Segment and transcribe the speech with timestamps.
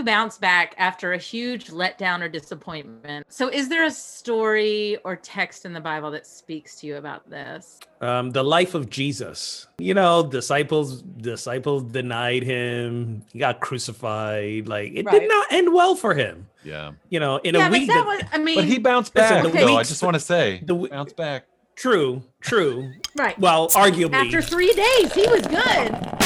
[0.00, 3.26] you bounce back after a huge letdown or disappointment.
[3.28, 7.28] So, is there a story or text in the Bible that speaks to you about
[7.28, 7.78] this?
[8.00, 9.66] Um, the life of Jesus.
[9.78, 13.22] You know, disciples disciples denied him.
[13.30, 14.68] He got crucified.
[14.68, 15.20] Like it Right.
[15.20, 16.48] did not end well for him.
[16.64, 16.92] Yeah.
[17.10, 17.88] You know, in yeah, a but week.
[17.88, 19.52] that that- was, I mean, But he bounced Listen, back.
[19.52, 19.76] the though.
[19.76, 21.44] I just want to say, the we- bounced back.
[21.76, 22.90] true, true.
[23.16, 23.38] right.
[23.38, 24.14] Well, arguably.
[24.14, 26.19] After three days, he was good.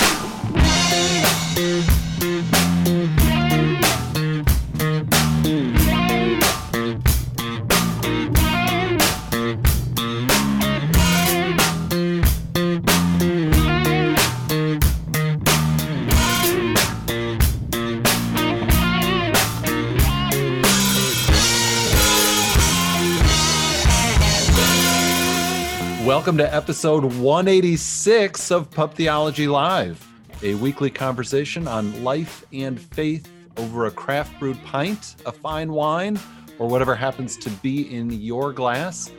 [26.25, 30.09] Welcome to episode 186 of Pub Theology Live,
[30.43, 36.19] a weekly conversation on life and faith over a craft brewed pint, a fine wine,
[36.59, 39.13] or whatever happens to be in your glass.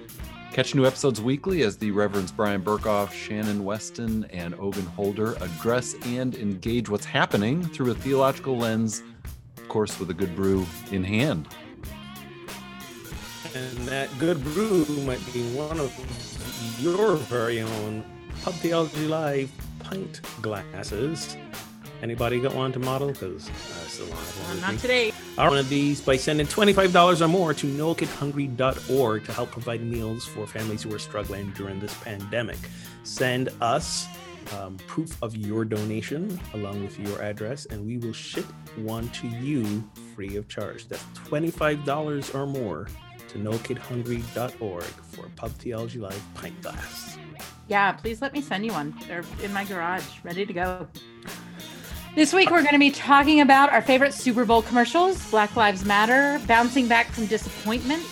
[0.52, 5.94] Catch new episodes weekly as the Reverends Bryan Berghoef, Shannon Weston, and Ogun Holder address
[6.06, 9.04] and engage what's happening through a theological lens,
[9.58, 11.48] of course, with a good brew in hand.
[13.54, 15.96] And that good brew might be one of
[16.80, 18.04] your very own
[18.44, 21.38] Pub Theology Live pint glasses.
[22.02, 23.08] Anybody got one to model?
[23.08, 24.58] Because I still want one.
[24.58, 24.78] Uh, not me.
[24.80, 25.14] today.
[25.38, 30.26] Are one of these by sending $25 or more to nokidhungry.org to help provide meals
[30.26, 32.58] for families who are struggling during this pandemic.
[33.04, 34.08] Send us
[34.60, 39.28] um, proof of your donation along with your address, and we will ship one to
[39.28, 40.88] you free of charge.
[40.88, 42.88] That's $25 or more
[43.36, 47.18] to nokidhungry.org for Pub Theology Live pint glass.
[47.68, 48.96] Yeah, please let me send you one.
[49.08, 50.88] They're in my garage, ready to go.
[52.16, 55.84] This week, we're going to be talking about our favorite Super Bowl commercials Black Lives
[55.84, 58.04] Matter, bouncing back from disappointment,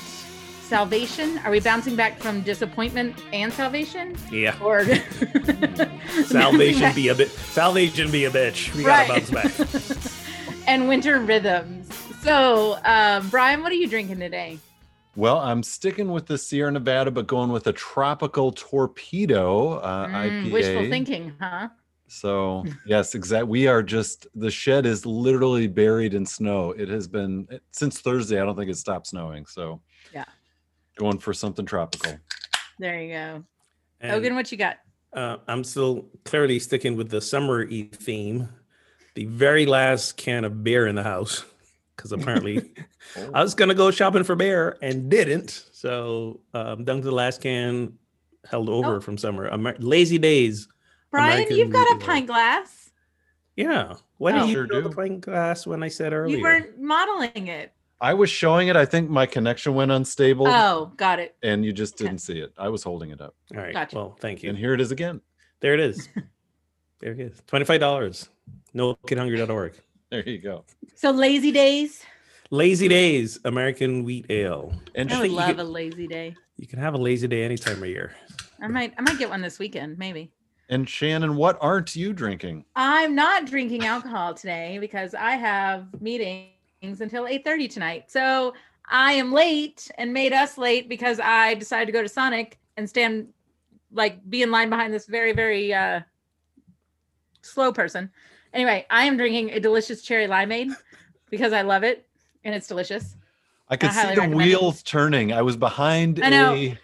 [0.64, 1.38] salvation.
[1.46, 4.18] Are we bouncing back from disappointment and salvation?
[4.30, 4.58] Yeah.
[4.62, 4.84] Or
[6.26, 8.76] Salvation be a bit salvation be a bitch.
[8.76, 9.26] We gotta Right.
[9.30, 10.12] bounce back.
[10.68, 11.88] and winter rhythms.
[12.24, 14.60] So, um, Brian, what are you drinking today?
[15.16, 20.46] Well, I'm sticking with the Sierra Nevada, but going with a tropical torpedo uh, Mm,
[20.46, 20.52] IPA.
[20.52, 21.70] wishful thinking, huh?
[22.08, 23.50] So yes, exactly.
[23.50, 26.72] We are just the shed is literally buried in snow.
[26.72, 28.42] It has been since Thursday.
[28.42, 29.46] I don't think it stopped snowing.
[29.46, 29.82] So
[30.14, 30.26] Yeah.
[30.98, 32.18] going for something tropical.
[32.80, 33.44] There you go.
[34.02, 34.78] And- Hogan, what you got?
[35.14, 38.50] Uh, I'm still clearly sticking with the summer e theme.
[39.14, 41.46] The very last can of beer in the house,
[41.96, 42.74] because apparently
[43.34, 45.66] I was gonna go shopping for beer and didn't.
[45.72, 47.94] So um, down to the last can,
[48.46, 49.02] held over Oh.
[49.02, 49.48] from summer.
[49.52, 50.68] Amer- Lazy days.
[51.12, 52.92] Brian, American you've got a Music pint glass.
[53.56, 53.96] Yeah.
[54.18, 54.40] Why Oh.
[54.40, 56.38] did you Sure throw the pint glass when I said earlier?
[56.38, 57.72] You weren't modeling it.
[58.02, 58.76] I was showing it.
[58.76, 61.38] I think my connection went unstable, Oh, got it.
[61.42, 62.52] and you just didn't see it.
[62.58, 63.72] I was holding it up, All right.
[63.74, 63.96] Gotcha.
[63.96, 64.50] Well, thank you.
[64.50, 65.22] and here it is again.
[65.62, 66.10] There it is.
[67.00, 67.42] there it is.
[67.48, 68.28] Twenty-five dollars.
[70.14, 70.26] No kidhungry.org.
[70.26, 70.64] There you go.
[70.96, 72.04] So lazy days.
[72.52, 74.74] Lazy days, American wheat ale.
[74.96, 76.36] And I I would love could- a lazy day.
[76.58, 78.16] You can have a lazy day any time of year.
[78.62, 80.32] I might I might get one this weekend, maybe.
[80.70, 82.64] and Shannon, what aren't you drinking?
[82.76, 86.52] I'm not drinking alcohol today because I have meetings
[87.02, 88.12] until 8:30 tonight.
[88.12, 88.54] So
[88.88, 92.88] I am late and made us late because I decided to go to Sonic and
[92.88, 93.30] stand
[93.92, 96.02] like be in line behind this very very uh
[97.42, 98.12] slow person.
[98.54, 100.72] Anyway, I am drinking a delicious cherry limeade
[101.30, 102.08] because I love it
[102.44, 103.16] and it's delicious.
[103.70, 104.38] I could I see the recommend it.
[104.38, 105.34] wheels turning.
[105.34, 106.54] I was behind I know.
[106.54, 106.78] a.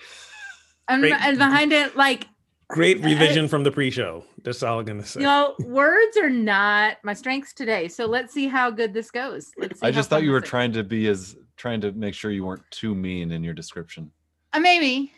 [0.87, 1.13] And, Great.
[1.21, 2.25] and behind it like
[2.69, 4.23] Great revision from the pre-show.
[4.43, 5.19] That's all I'm gonna say.
[5.21, 7.87] you know, words are not my strengths today.
[7.87, 9.51] So let's see how good this goes.
[9.57, 12.13] Let's see I just thought you were this trying to be as trying to make
[12.13, 14.11] sure you weren't too mean in your description.
[14.53, 15.11] Uh, maybe,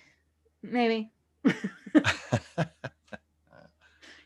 [0.63, 1.11] maybe.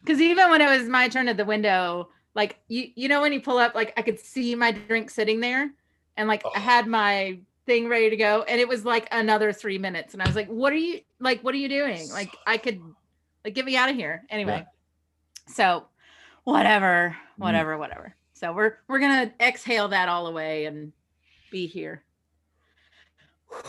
[0.05, 3.33] Because even when it was my turn at the window, like you, you know, when
[3.33, 5.71] you pull up, like I could see my drink sitting there,
[6.17, 6.59] and like I Oh.
[6.59, 10.27] had my thing ready to go, and it was like another three minutes, and I
[10.27, 11.41] was like, "What are you like?
[11.41, 12.09] What are you doing?
[12.09, 12.81] Like I could,
[13.43, 14.65] like, get me out of here." Anyway,
[15.47, 15.85] so
[16.43, 17.41] whatever, Mm.
[17.43, 18.15] whatever, whatever.
[18.33, 20.91] So we're we're gonna exhale that all away and
[21.51, 22.03] be here.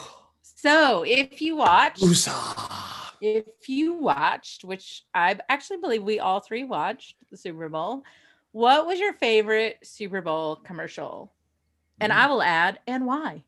[0.59, 3.13] So if you watch, Woosah.
[3.21, 8.03] if you watched, which I actually believe we all three watched the Super Bowl,
[8.57, 11.31] what was your favorite Super Bowl commercial?
[12.01, 13.45] And I will add, and why?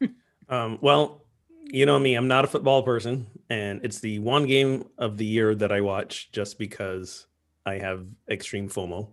[0.50, 1.26] Um, well,
[1.66, 5.26] you know me, I'm not a football person, and it's the one game of the
[5.26, 7.26] year that I watch just because
[7.66, 9.10] I have extreme FOMO.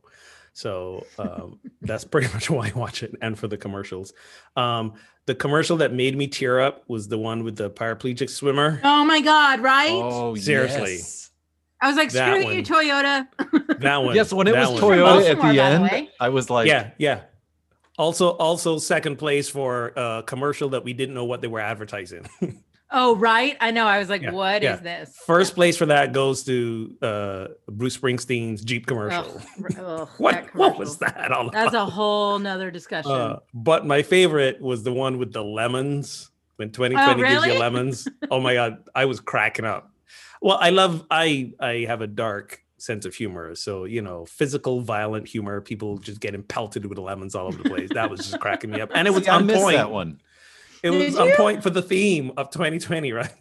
[0.53, 4.13] So um, that's pretty much why I watch it, and for the commercials.
[4.55, 4.93] Um,
[5.25, 8.79] the commercial that made me tear up was the one with the paraplegic swimmer.
[8.81, 9.91] Oh my God, right?
[9.91, 10.93] Oh, Seriously.
[10.93, 11.31] yes.
[11.81, 12.55] I was like, that screw one.
[12.55, 13.27] you, Toyota.
[13.79, 14.15] That one.
[14.15, 14.91] Yes, when it that was one.
[14.97, 16.09] Toyota at Baltimore, the by the end, way.
[16.19, 17.21] I was like, yeah, yeah.
[17.97, 22.27] Also, also second place for a commercial that we didn't know what they were advertising.
[22.91, 23.57] Oh, right.
[23.59, 23.87] I know.
[23.87, 24.75] I was like, Yeah, what is yeah.
[24.77, 25.17] this?
[25.25, 29.41] First place for that goes to uh, Bruce Springsteen's Jeep commercial.
[29.75, 31.87] Ugh, ugh, what that what was that all That's about?
[31.87, 33.11] a whole nother discussion.
[33.11, 37.53] Uh, but my favorite was the one with the lemons when 2020 gives Oh, really?
[37.55, 38.07] you lemons.
[38.29, 39.91] oh my god, I was cracking up.
[40.45, 44.79] Well, I love I I have a dark sense of humor, so you know, physical
[44.79, 47.89] violent humor, people just getting pelted with lemons all over the place.
[47.95, 49.77] That was just cracking me up, and it was See, I on missed point.
[49.77, 50.21] that one.
[50.83, 53.31] It was Did on point for the theme of 2020, right?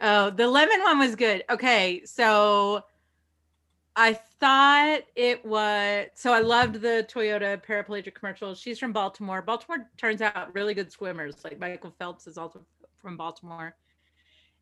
[0.00, 1.44] Oh, the lemon one was good.
[1.50, 2.84] Okay, so
[3.94, 8.54] I thought it was so I loved the Toyota paraplegic commercial.
[8.54, 9.42] She's from Baltimore.
[9.42, 11.44] Baltimore turns out really good swimmers.
[11.44, 12.64] Like Michael Phelps is also
[13.02, 13.74] from Baltimore.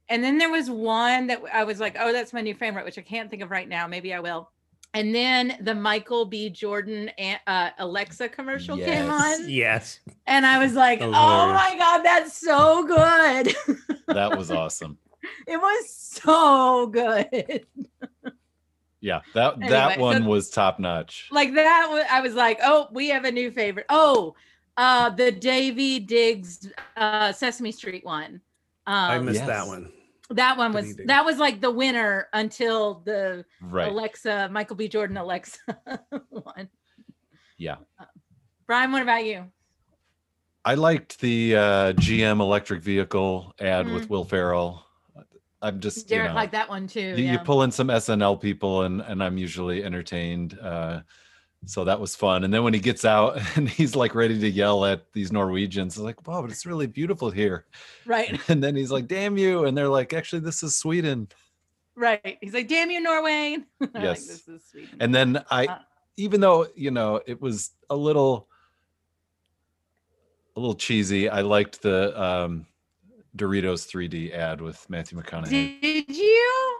[0.08, 2.98] And then there was one that I was like, oh, that's my new favorite, which
[2.98, 3.86] I can't think of right now.
[3.86, 4.50] Maybe I will.
[4.94, 6.48] And then the Michael B.
[6.48, 7.10] Jordan
[7.46, 10.00] uh, Alexa commercial came on, yes.
[10.26, 13.54] and I was like, That oh my god, that's so good.
[14.06, 14.96] That was awesome.
[15.46, 17.66] It was so good.
[19.00, 21.28] Yeah, that Anyway, that so- one was top notch.
[21.30, 24.34] Like that wa- I was like, "Oh, we have a new favorite." Oh,
[24.78, 26.66] uh the Daveed Diggs
[26.96, 28.40] uh Sesame Street one.
[28.86, 29.46] Um I missed Yes.
[29.46, 29.92] that one.
[30.30, 33.90] That one was that was like the winner until the Right.
[33.90, 35.58] Alexa Michael B Jordan Alexa
[36.28, 36.68] one.
[37.56, 37.76] Yeah.
[38.66, 39.44] Brian, what about you?
[40.64, 43.94] I liked the uh, GM electric vehicle ad Mm.
[43.94, 44.84] with Will Ferrell.
[45.62, 47.00] I'm just you Derek know, liked that one too.
[47.00, 47.32] you, yeah.
[47.32, 50.58] you pull in some SNL people and and I'm usually entertained.
[50.60, 51.00] Uh,
[51.66, 52.44] so that was fun.
[52.44, 55.98] And then when he gets out and he's like ready to yell at these Norwegians,
[55.98, 57.66] like, wow, but it's really beautiful here.
[58.06, 59.64] right, And then he's like, damn you.
[59.64, 61.28] And they're like, actually, this is Sweden.
[61.96, 62.38] right.
[62.40, 64.26] He's like, "Damn you, Norway!" I'm like, Yes.
[64.26, 64.88] this is sweet.
[65.00, 65.78] And then I, Uh,
[66.16, 68.48] even though you know it was a little,
[70.56, 72.66] a little cheesy, I liked the um,
[73.36, 75.80] Doritos 3D ad with Matthew McConaughey.
[75.80, 76.78] did you?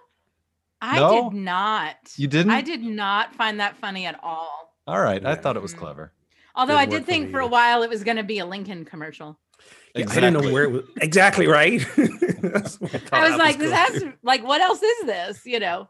[0.81, 1.31] I No?
[1.31, 1.97] did not.
[2.17, 2.53] You didn't?
[2.53, 4.68] I did not find that funny at all.
[4.89, 6.13] All right, I thought it was clever.
[6.55, 8.39] Although Didn't I did work for think for a while it was going to be
[8.39, 9.39] a Lincoln commercial.
[9.95, 11.87] Yeah, I didn't know where it was exactly right.
[12.43, 14.03] That's what thought I was that like, this going.
[14.07, 15.43] has like, what else is this?
[15.45, 15.89] You know,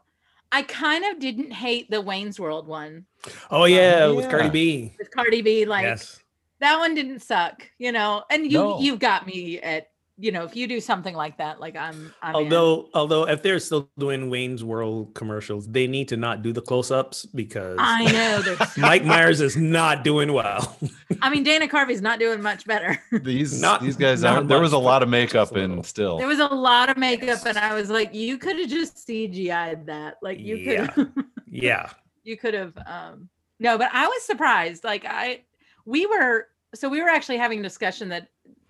[0.51, 3.05] I kind of didn't hate the Wayne's World one
[3.49, 4.31] Oh yeah, oh, with yeah.
[4.31, 4.95] Cardi B.
[4.99, 5.65] with Cardi B.
[5.65, 6.19] Like yes.
[6.59, 7.63] that one didn't suck.
[7.77, 8.79] You know, and you No.
[8.81, 9.87] you've got me at
[10.19, 12.13] you know if you do something like that, like I'm.
[12.21, 12.35] I'm in.
[12.35, 16.61] Although, although if they're still doing Wayne's World commercials, they need to not do the
[16.61, 18.57] close-ups because I know.
[18.77, 20.77] Mike Myers is not doing well.
[21.21, 23.01] I mean, Dana Carvey's not doing much better.
[23.23, 24.47] These Not- these guys not aren't.
[24.49, 25.77] There was a lot of makeup just a little.
[25.77, 26.17] in still.
[26.17, 29.85] There was a lot of makeup, and I was like, you could have just CGI'd
[29.87, 30.15] that.
[30.21, 30.87] Like you Yeah.
[30.87, 31.11] could.
[31.49, 31.89] yeah.
[32.23, 33.29] you could have um
[33.59, 35.41] no but i was surprised like i
[35.85, 38.27] we were so we were actually having a discussion that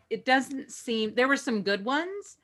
[0.09, 2.37] it doesn't seem there were some good ones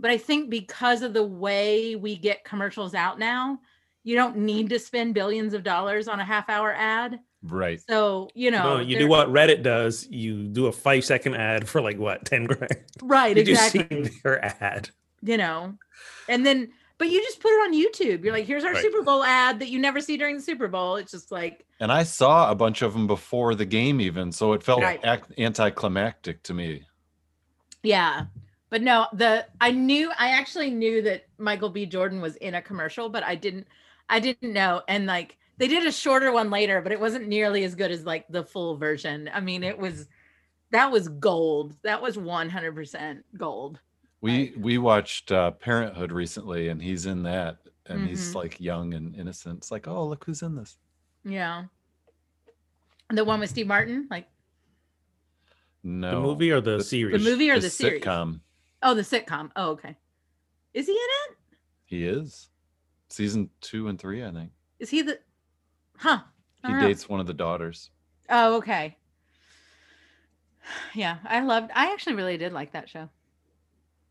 [0.00, 3.58] but i think because of the way we get commercials out now
[4.04, 7.80] you don't need to spend billions of dollars on a half hour ad right.
[7.88, 10.06] so you know No, you do what Reddit does.
[10.10, 12.68] You do a five-second ad for like what, ten grand?
[13.02, 14.90] right Did exactly you see your ad?
[15.22, 15.74] you know
[16.28, 18.82] and then but you just put it on youtube you're like here's our Right.
[18.82, 21.90] super bowl ad that you never see during the super bowl it's just like And
[21.92, 25.00] I saw a bunch of them before the game, even so it felt Right.
[25.04, 26.86] ac- anticlimactic to me.
[27.82, 28.26] Yeah.
[28.70, 31.84] But no, the I knew I actually knew that Michael B.
[31.84, 33.66] Jordan was in a commercial, but I didn't
[34.08, 34.82] I didn't know.
[34.88, 38.06] And like they did a shorter one later, but it wasn't nearly as good as
[38.06, 39.28] like the full version.
[39.32, 40.08] I mean, it was
[40.70, 41.76] that was gold.
[41.82, 43.78] That was 100% gold.
[44.22, 48.36] We we watched uh, Parenthood recently, and he's in that, and he's Mhm.
[48.36, 49.58] like young and innocent.
[49.58, 50.78] It's like, oh, look who's in this.
[51.24, 51.64] Yeah.
[53.10, 54.26] The one with Steve Martin, like
[55.84, 57.22] No, The movie or the, The- series?
[57.24, 58.02] the movie or the, series?
[58.02, 58.40] sitcom.
[58.82, 59.50] Oh, the sitcom.
[59.56, 59.96] Oh, okay.
[60.74, 61.36] Is he in it?
[61.84, 62.48] He is
[63.08, 64.50] season two and three, I think.
[64.78, 65.18] Is he the
[65.98, 66.20] Huh.
[66.64, 66.86] He don't know.
[66.88, 67.90] dates one of the daughters.
[68.30, 68.96] Oh, okay.
[70.94, 71.70] Yeah, I loved.
[71.74, 73.08] I actually really did like that show.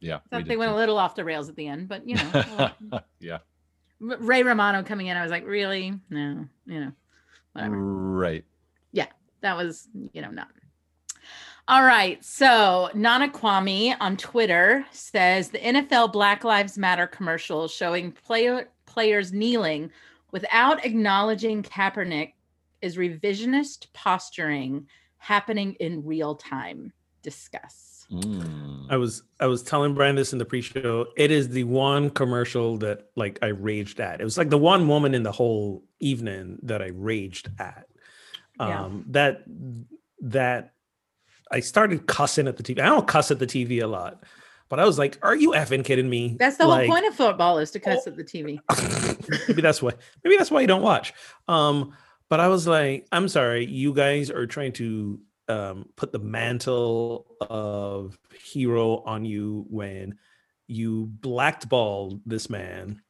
[0.02, 2.16] Yeah, we Thought they went a little off the rails at the end, but you
[2.16, 2.32] know,
[2.92, 3.38] well, yeah,
[4.00, 5.94] Ray Romano coming in, I was like, really?
[6.10, 6.92] No, you know,
[7.54, 7.78] whatever.
[7.78, 8.44] right.
[8.92, 9.06] Yeah,
[9.42, 10.50] that was, you know, not.
[11.68, 12.24] All right.
[12.24, 19.32] So Nana Kwame on Twitter says the NFL Black Lives Matter commercial showing player players
[19.32, 19.92] kneeling
[20.32, 22.34] without acknowledging Kaepernick
[22.82, 24.88] is revisionist posturing
[25.18, 26.92] happening in real time.
[27.22, 28.08] Discuss.
[28.12, 28.88] Mm.
[28.90, 31.08] I was I was telling Brian this in the pre-show.
[31.16, 34.20] It is the one commercial that like I raged at.
[34.20, 37.86] It was like the one woman in the whole evening that I raged at.
[38.60, 38.84] Yeah.
[38.84, 39.44] Um that
[40.22, 40.74] that
[41.52, 42.80] I started cussing at the TV.
[42.82, 44.24] I don't cuss at the TV a lot,
[44.70, 47.16] but I was like, "Are you effing kidding me?" That's the Like- whole point of
[47.16, 48.60] football is to cuss at the TV.
[49.48, 49.92] maybe that's why
[50.24, 51.14] maybe that's why you don't watch
[51.48, 51.94] um
[52.30, 57.28] but i was like i'm sorry you guys are trying to um put the mantle
[57.42, 60.18] of hero on you when
[60.68, 63.02] you blackballed this man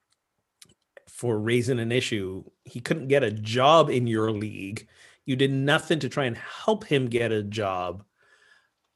[1.08, 4.88] for raising an issue he couldn't get a job in your league
[5.26, 8.04] you did nothing to try and help him get a job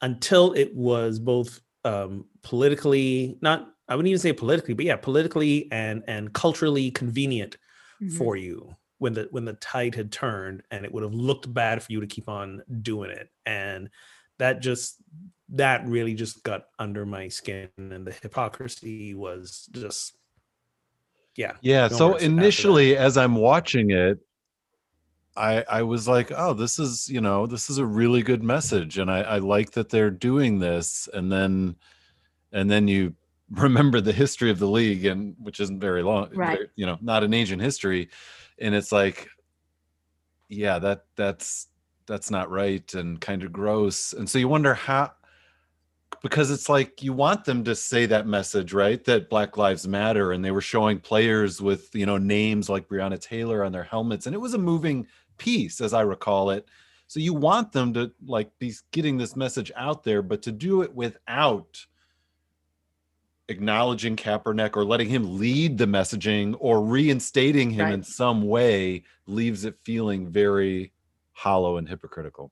[0.05, 1.51] until it was both
[1.83, 3.59] um politically not
[3.89, 7.57] i wouldn't even say politically but yeah politically and and culturally convenient
[8.01, 8.17] Mhm.
[8.17, 8.55] for you
[9.03, 12.01] when the when the tide had turned and it would have looked bad for you
[12.01, 13.89] to keep on doing it and
[14.37, 14.97] that just
[15.63, 20.17] that really just got under my skin and the hypocrisy was just
[21.35, 21.87] yeah Yeah.
[21.87, 22.31] So words after that.
[22.41, 24.19] initially, as I'm watching it,
[25.35, 28.97] I I was like, oh, this is you know this is a really good message,
[28.97, 31.75] and I I like that they're doing this, and then
[32.51, 33.13] and then you
[33.51, 36.59] remember the history of the league, and which isn't very long, Right.
[36.75, 38.09] You know, not an ancient history,
[38.59, 39.27] and it's like,
[40.49, 41.67] yeah, that that's
[42.07, 45.11] that's not right and kind of gross, and so you wonder how
[46.21, 50.31] because it's like you want them to say that message right that black lives matter
[50.31, 54.25] and they were showing players with you know names like breonna taylor on their helmets
[54.25, 55.05] and it was a moving
[55.37, 56.67] piece as i recall it.
[57.07, 60.81] So you want them to like be getting this message out there but to do
[60.81, 61.85] it without
[63.47, 69.65] acknowledging Kaepernick or letting him lead the messaging or reinstating him in some way leaves
[69.65, 70.91] it feeling very
[71.33, 72.51] hollow and hypocritical.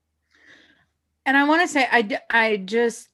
[1.25, 3.09] And I want to say I, I just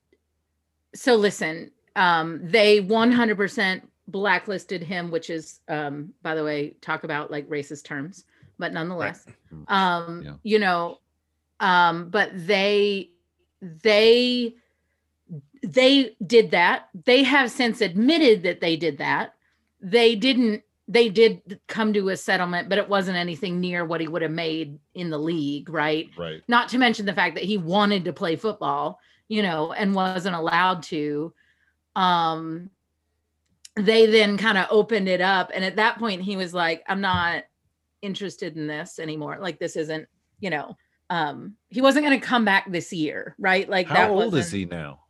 [0.96, 7.30] so listen um they 100% blacklisted him which is um by the way talk about
[7.30, 8.26] like racist terms
[8.60, 9.72] but nonetheless Mm.
[9.72, 10.34] um Yeah.
[10.44, 11.00] you know
[11.60, 13.10] um but they
[13.62, 14.54] they
[15.62, 16.88] they did that.
[17.06, 19.34] They have since admitted that they did that.
[19.82, 24.08] They didn't they did come to a settlement but it wasn't anything near what he
[24.08, 26.10] would have made in the league right?
[26.18, 26.42] Right.
[26.48, 30.36] Not to mention the fact that he wanted to play football you know and wasn't
[30.36, 31.34] allowed to.
[31.96, 32.70] Um
[33.76, 37.02] they then kind of opened it up and at that point he was like i'm
[37.02, 37.44] not
[38.02, 40.08] interested in this anymore like this isn't
[40.40, 40.76] you know
[41.10, 43.68] um he wasn't going to come back this year right?
[43.70, 45.02] Like how that old is he now?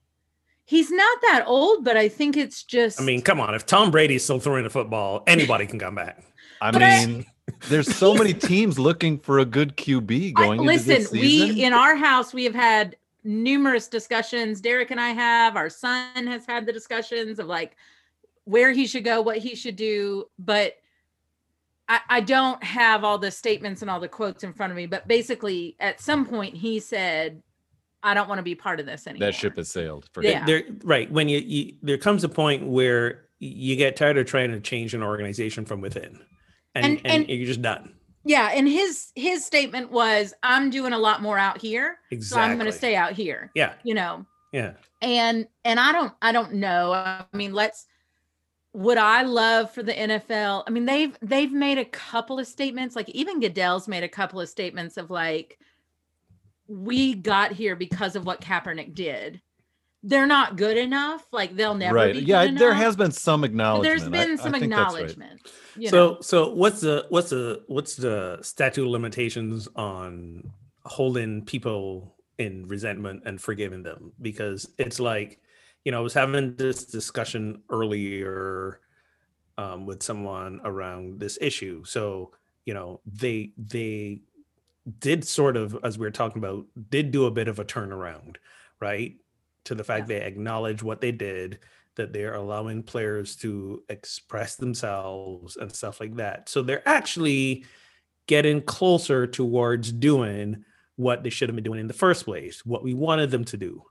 [0.66, 3.90] He's not that old but i think it's just i mean come on if tom
[3.92, 6.24] brady's still throwing a football anybody can come back.
[6.62, 7.26] I But I- mean
[7.70, 11.56] there's so many teams looking for a good qb I- going into listen this season.
[11.56, 14.62] we in our house we have had numerous discussions.
[14.62, 17.76] Derek and i have our son has had the discussions of like
[18.46, 20.74] where he should go what he should do but
[21.90, 24.86] I, I don't have all the statements and all the quotes in front of me
[24.86, 27.42] but basically at some point he said
[28.04, 29.28] i don't want to be part of this anymore.
[29.28, 30.46] that ship has sailed for Yeah.
[30.46, 34.52] there right when you, you there comes a point where you get tired of trying
[34.52, 36.20] to change an organization from within
[36.76, 37.96] and And- and, and- you're just done.
[38.26, 42.40] Yeah and his his statement was i'm doing a lot more out here exactly so
[42.40, 43.74] i'm going to stay out here yeah.
[43.84, 44.26] you know?
[44.52, 44.74] Yeah.
[45.02, 47.86] And and i don't i don't know i mean let's
[48.74, 52.96] would i love for the nfl i mean they've they've made a couple of statements
[52.96, 55.58] like even goodell's made a couple of statements of like
[56.70, 59.42] we got here because of what kaepernick did.
[60.04, 62.14] They're not good enough like they'll never right.
[62.14, 63.84] be yeah good there enough, has been some acknowledgement.
[63.84, 65.04] There's been I some think that's right.
[65.04, 65.42] acknowledgement
[65.76, 66.18] you so know?
[66.22, 70.54] so what's the what's the what's the statute of limitations on
[70.86, 74.14] holding people in resentment and forgiving them?
[74.22, 75.42] Because it's like
[75.86, 78.80] you know i was having this discussion earlier
[79.60, 81.84] um, with someone around this issue.
[81.84, 82.32] So
[82.66, 84.22] you know they they
[85.00, 88.38] did sort of as we were talking about did do a bit of a turnaround
[88.80, 89.16] right?
[89.66, 91.60] To the fact they acknowledge what they did
[91.96, 96.48] that they're allowing players to express themselves and stuff like that.
[96.48, 97.66] So they're actually
[98.28, 100.64] getting closer towards doing
[100.96, 103.58] what they should have been doing in the first place what we wanted them to
[103.58, 103.84] do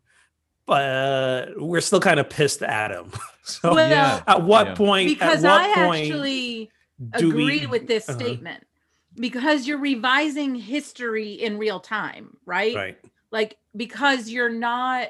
[0.68, 3.10] but we're still kind of pissed at them
[3.42, 4.74] so Well, yeah at what Yeah.
[4.74, 6.70] point because what i point actually
[7.18, 8.18] do agree we- with this Uh-huh.
[8.18, 8.64] statement
[9.16, 12.98] because you're revising history in real time right right
[13.32, 15.08] like because you're not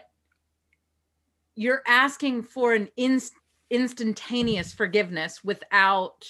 [1.57, 3.35] you're asking for an inst-
[3.71, 6.25] instantaneous forgiveness without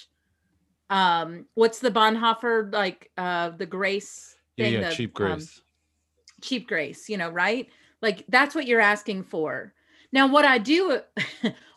[0.91, 5.61] um what's the bonhoeffer like uh the grace Yeah, thing, yeah, the, cheap um, grace.
[6.41, 7.69] cheap grace, you know, right?
[8.03, 9.73] Like that's what you're asking for.
[10.13, 11.01] Now, what I do,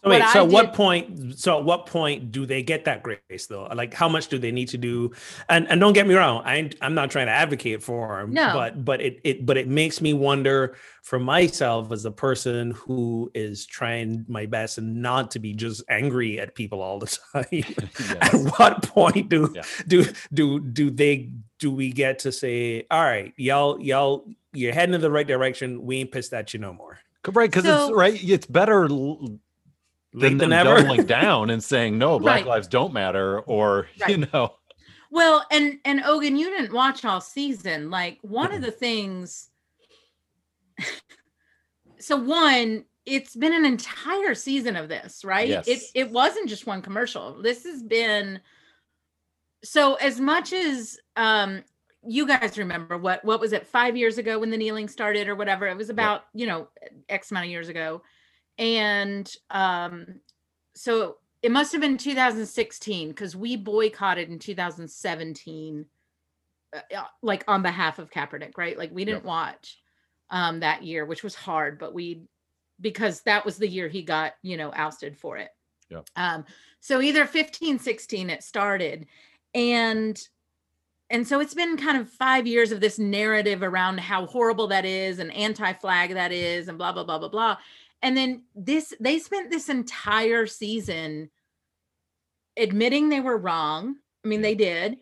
[0.04, 1.38] So wait, what so I at what point?
[1.38, 3.66] So at what point do they get that grace though?
[3.76, 5.12] Like, how much do they need to do?
[5.50, 8.34] And and don't get me wrong, I I'm not trying to advocate for them.
[8.34, 8.52] No.
[8.54, 13.30] but but it it but it makes me wonder for myself as a person who
[13.36, 18.18] is trying my best and not to be just angry at people all the time.
[18.22, 19.64] at what point do Yeah.
[19.88, 24.96] do do do they do we get to say, all right, y'all y'all you're heading
[24.96, 25.84] in the right direction.
[25.86, 26.98] We ain't pissed at you no more.
[27.28, 28.20] Right, because So- it's right.
[28.24, 29.40] It's better l-
[30.13, 30.78] than than them ever.
[30.82, 32.48] doubling down and saying no, Black Right.
[32.48, 34.56] lives don't matter, or you know,
[35.12, 37.90] well, and and Ogan, you didn't watch all season.
[37.90, 39.50] Like one of the things.
[42.00, 45.50] so one, it's been an entire season of this, right?
[45.50, 45.92] It Yes.
[45.94, 47.42] it wasn't just one commercial.
[47.42, 48.40] This has been.
[49.63, 51.63] So as much as um
[52.08, 55.36] you guys remember what what was it five years ago when the kneeling started or
[55.36, 56.67] whatever it was about you know
[57.10, 58.01] x amount of years ago
[58.58, 60.05] and um
[60.75, 65.86] so it must have been 2016 because we boycotted in 2017
[66.74, 68.77] uh, uh, like on behalf of Kaepernick, right?
[68.77, 69.79] Like we didn't watch
[70.29, 72.24] um that year, which was hard, but we
[72.79, 75.50] because that was the year he got, you know, ousted for it.
[75.89, 76.08] Yep.
[76.15, 76.46] Um
[76.79, 79.08] so either 15 16 it started
[79.53, 80.20] and
[81.12, 84.86] and so it's been kind of 5 years of this narrative around how horrible that
[84.86, 87.58] is and anti-flag that is and blah blah blah blah blah.
[88.01, 91.30] And then this they spent this entire season
[92.58, 93.98] admitting they were wrong.
[94.25, 94.98] I mean, they did.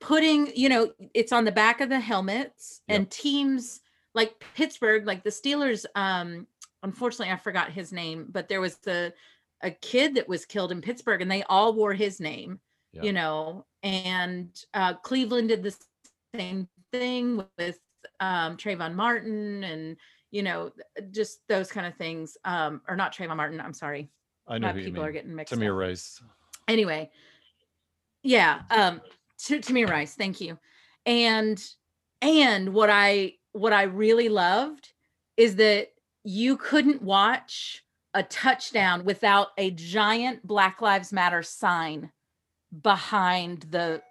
[0.00, 2.96] Putting, you know, it's on the back of the helmets Yep.
[2.96, 3.80] and teams
[4.14, 6.46] like Pittsburgh, like the Steelers, um,
[6.82, 9.12] unfortunately I forgot his name, but there was the
[9.62, 12.60] a kid that was killed in Pittsburgh and they all wore his name,
[12.92, 13.02] Yeah.
[13.02, 15.76] you know, and uh Cleveland did the
[16.34, 17.78] same thing with
[18.20, 19.96] um Trayvon Martin and
[20.30, 20.72] you know,
[21.10, 22.36] just those kind of things.
[22.44, 24.10] Um, or not Trayvon Martin, I'm sorry.
[24.46, 26.22] I know who people are getting mixed up Tamir Rice.
[26.68, 27.10] anyway
[28.22, 29.00] yeah um
[29.40, 30.58] Tamir Rice thank you
[31.06, 31.62] and
[32.22, 34.88] and what i what i really loved
[35.36, 35.88] is that
[36.24, 42.10] you couldn't watch a touchdown without a giant black lives matter sign
[42.82, 44.02] behind the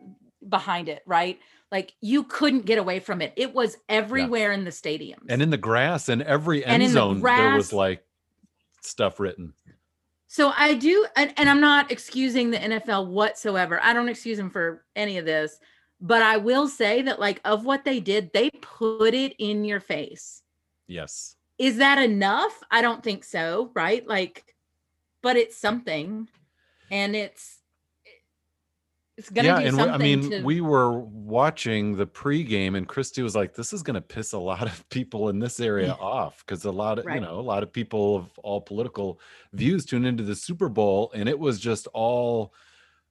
[0.47, 1.39] behind it right
[1.71, 5.49] like you couldn't get away from it it was everywhere in the stadium And in
[5.49, 8.03] the grass and every And end the zone, there was like
[8.81, 9.53] stuff written.
[10.27, 13.79] So I do, and, and I'm not excusing the NFL whatsoever.
[13.81, 15.57] I don't excuse them for any of this,
[16.01, 19.79] but I will say that, like, of what they did, they put it in your
[19.79, 20.43] face.
[20.85, 21.35] Yes.
[21.57, 22.61] Is that enough?
[22.69, 24.05] I don't think so, right?
[24.05, 24.53] Like,
[25.21, 26.27] but it's something,
[26.91, 27.56] and it's
[29.17, 29.83] it's gonna yeah, do and we.
[29.83, 33.95] I mean, to, we were watching the pregame, and Christy was like, "This is going
[33.95, 37.19] to piss a lot of people in this area off because a lot of you
[37.19, 39.19] know a lot of people of all political
[39.53, 42.53] views tune into the Super Bowl, and it was just all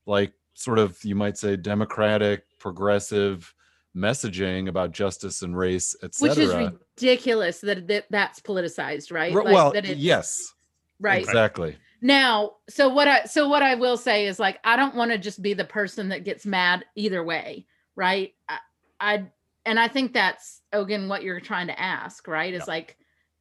[0.07, 3.53] like sort of you might say democratic, progressive
[3.97, 6.29] messaging about justice and race, etc.
[6.29, 9.35] which is ridiculous that, that that's politicized, right?
[9.35, 10.55] Ri- Like, well, that it's- yes,
[11.01, 11.21] right.
[11.21, 11.77] exactly.
[12.01, 15.19] Now, so what I so what I will say is like I don't want to
[15.19, 18.35] just be the person that gets mad either way, right?
[18.49, 18.59] I,
[19.01, 19.25] I
[19.65, 22.53] and I think that's again what you're trying to ask, right?
[22.53, 22.73] Is Yeah.
[22.75, 22.97] like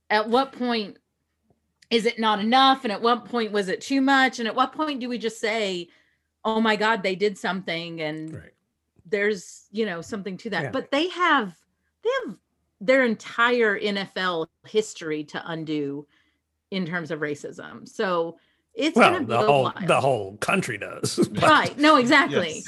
[0.09, 0.97] at what point
[1.89, 4.71] is it not enough and at what point was it too much and at what
[4.73, 5.89] point do we just say,
[6.43, 8.53] "Oh my god, they did something and Right.
[9.05, 10.71] there's, you know, something to that." Yeah.
[10.71, 11.55] But they have
[12.03, 12.37] they have
[12.81, 16.07] their entire NFL history to undo
[16.71, 17.88] in terms of racism.
[17.88, 18.38] So
[18.73, 19.88] it's Well, gonna the go whole wild.
[19.88, 21.15] the whole country does.
[21.32, 21.78] but right.
[21.78, 22.63] No, exactly.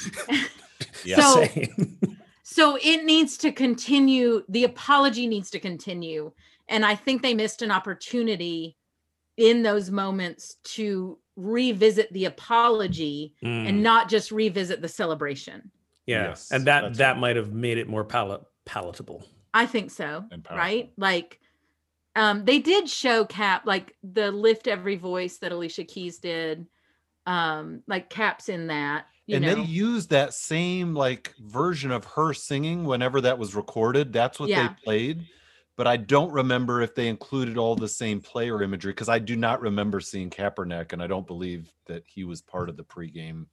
[1.04, 1.18] Yes.
[1.34, 1.98] So- saying.
[2.44, 4.44] so it needs to continue.
[4.50, 6.32] The apology needs to continue.
[6.70, 8.76] And I think they missed an opportunity
[9.38, 15.72] in those moments to revisit the apology Mm, and not just revisit the celebration.
[16.08, 17.20] yeah, Yes, and that that right.
[17.20, 19.24] might have made it more pal- palatable.
[19.54, 20.26] I think so.
[20.52, 20.92] Right?
[20.98, 21.40] Like
[22.18, 26.66] um they did show Cap like the lift every voice that Alicia Keys did.
[27.26, 29.56] Um like Cap's in that, you and know.
[29.56, 34.12] they used that same like version of her singing whenever that was recorded.
[34.12, 34.70] That's what Yeah.
[34.70, 35.28] they played.
[35.78, 39.36] But I don't remember if they included all the same player imagery because I do
[39.36, 43.46] not remember seeing Kaepernick, and I don't believe that he was part of the pregame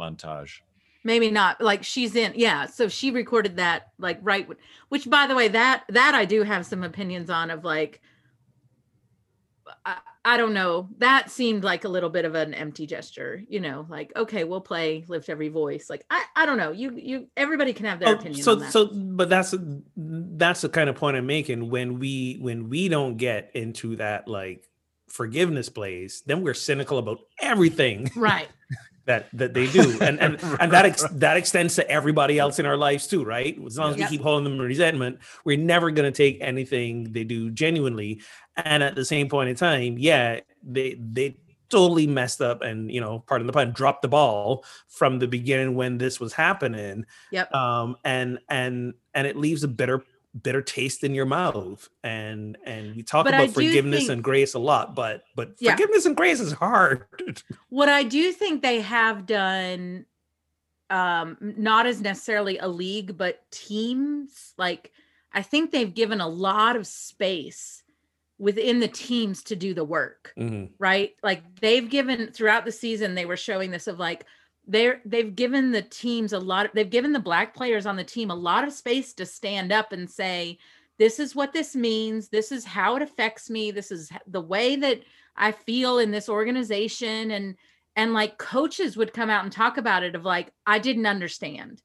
[0.00, 0.60] montage.
[1.06, 4.46] Maybe not like she's in yeah so she recorded that like right
[4.88, 8.00] which by the way that that i do have some opinions on of like
[9.84, 10.88] I, I don't know.
[10.98, 14.60] That seemed like a little bit of an empty gesture, you know, like, okay, we'll
[14.60, 15.90] play lift every voice.
[15.90, 16.70] Like, I, I don't know.
[16.70, 18.42] You, you, everybody can have their Oh, opinion.
[18.42, 18.72] so on that.
[18.72, 19.54] so but that's
[19.96, 24.28] that's the kind of point i'm making when we when we don't get into that
[24.28, 24.68] like
[25.08, 28.48] forgiveness place then we're cynical about everything right.
[29.06, 29.96] that that they do.
[30.00, 33.58] And and, and that ex- that extends to everybody else in our lives too right?
[33.66, 34.10] As long as Yep.
[34.10, 38.20] we keep holding them in resentment we're never going to take anything they do genuinely.
[38.56, 41.38] And at the same point in time yeah they they
[41.68, 45.74] totally messed up and you know pardon the pun dropped the ball from the beginning
[45.74, 47.04] when this was happening.
[47.32, 47.54] Yep.
[47.54, 50.04] um and and and it leaves a bitter
[50.42, 54.54] bitter taste in your mouth and and we talk But about forgiveness think- and grace
[54.54, 55.72] a lot but but Yeah.
[55.72, 57.06] forgiveness and grace is hard
[57.70, 60.06] What I do think they have done,
[60.90, 64.92] um, not as necessarily a league, but teams, like
[65.32, 67.82] I think they've given a lot of space
[68.38, 70.32] within the teams to do the work.
[70.38, 70.70] Mhm.
[70.78, 74.26] right like they've given throughout the season they were showing this of like
[74.66, 78.04] they're they've given the teams a lot of, they've given the black players on the
[78.04, 80.58] team a lot of space to stand up and say
[80.98, 82.28] this is what this means.
[82.28, 83.70] This is how it affects me.
[83.70, 85.02] This is the way that
[85.36, 87.30] i feel in this organization.
[87.30, 87.56] And
[87.94, 91.82] and like coaches would come out and talk about it of like i didn't understand.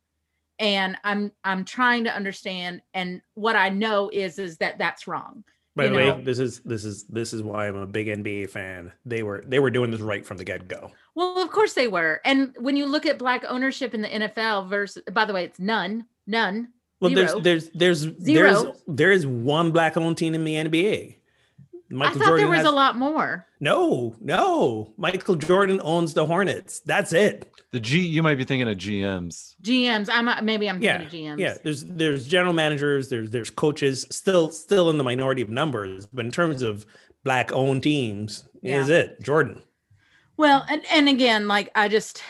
[0.60, 5.44] And i'm i'm trying to understand and what i know is is that that's wrong
[5.75, 8.91] By the way, this is this is this is why I'm a big NBA fan.
[9.05, 10.91] They were they were doing this right from the get go.
[11.15, 12.19] Well, of course they were.
[12.25, 15.60] And when you look at black ownership in the NFL versus by the way, it's
[15.60, 16.69] none, none.
[16.99, 17.39] Well, Zero.
[17.39, 18.63] there's there's there's Zero.
[18.63, 21.15] there's there is one black owned team in the NBA.
[21.91, 23.45] Michael I thought Jordan there was has, a lot more.
[23.60, 24.93] No, no.
[24.97, 26.80] Michael Jordan owns the Hornets.
[26.82, 27.51] That's it.
[27.71, 29.56] The G, you might be thinking of GMs.
[29.62, 30.10] GMs.
[30.12, 31.41] I'm maybe I'm Yeah, thinking of GMs.
[31.41, 36.06] Yeah, there's there's general managers, there's there's coaches, still still in the minority of numbers,
[36.08, 36.86] but in terms of
[37.23, 39.62] black owned teams, is it Jordan?
[40.38, 42.23] Well, and and again, like I just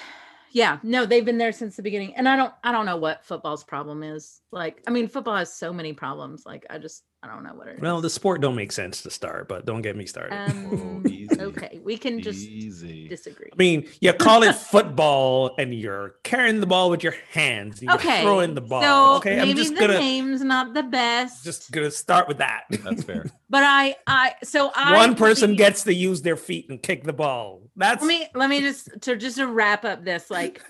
[0.51, 2.15] yeah, no, they've been there since the beginning.
[2.15, 4.41] And I don't I don't know what football's problem is.
[4.51, 6.45] Like, I mean, football has so many problems.
[6.45, 7.81] Like I just I don't know what it is.
[7.81, 10.33] Well, the sport don't make sense to start, but don't get me started.
[10.33, 13.07] um, Whoa, okay, we can just Easy.
[13.07, 13.49] disagree.
[13.53, 17.75] I mean, you call it football and you're carrying the ball with your hands.
[17.79, 18.81] and You're Okay, throwing the ball.
[18.81, 21.43] So okay, maybe I'm just the gonna name's not the best.
[21.43, 22.63] just gonna start with that.
[22.69, 23.25] That's fair.
[23.51, 27.03] but I I so I One person believe- gets to use their feet and kick
[27.03, 27.61] the ball.
[27.75, 30.61] That's let me let me just to just to wrap up this like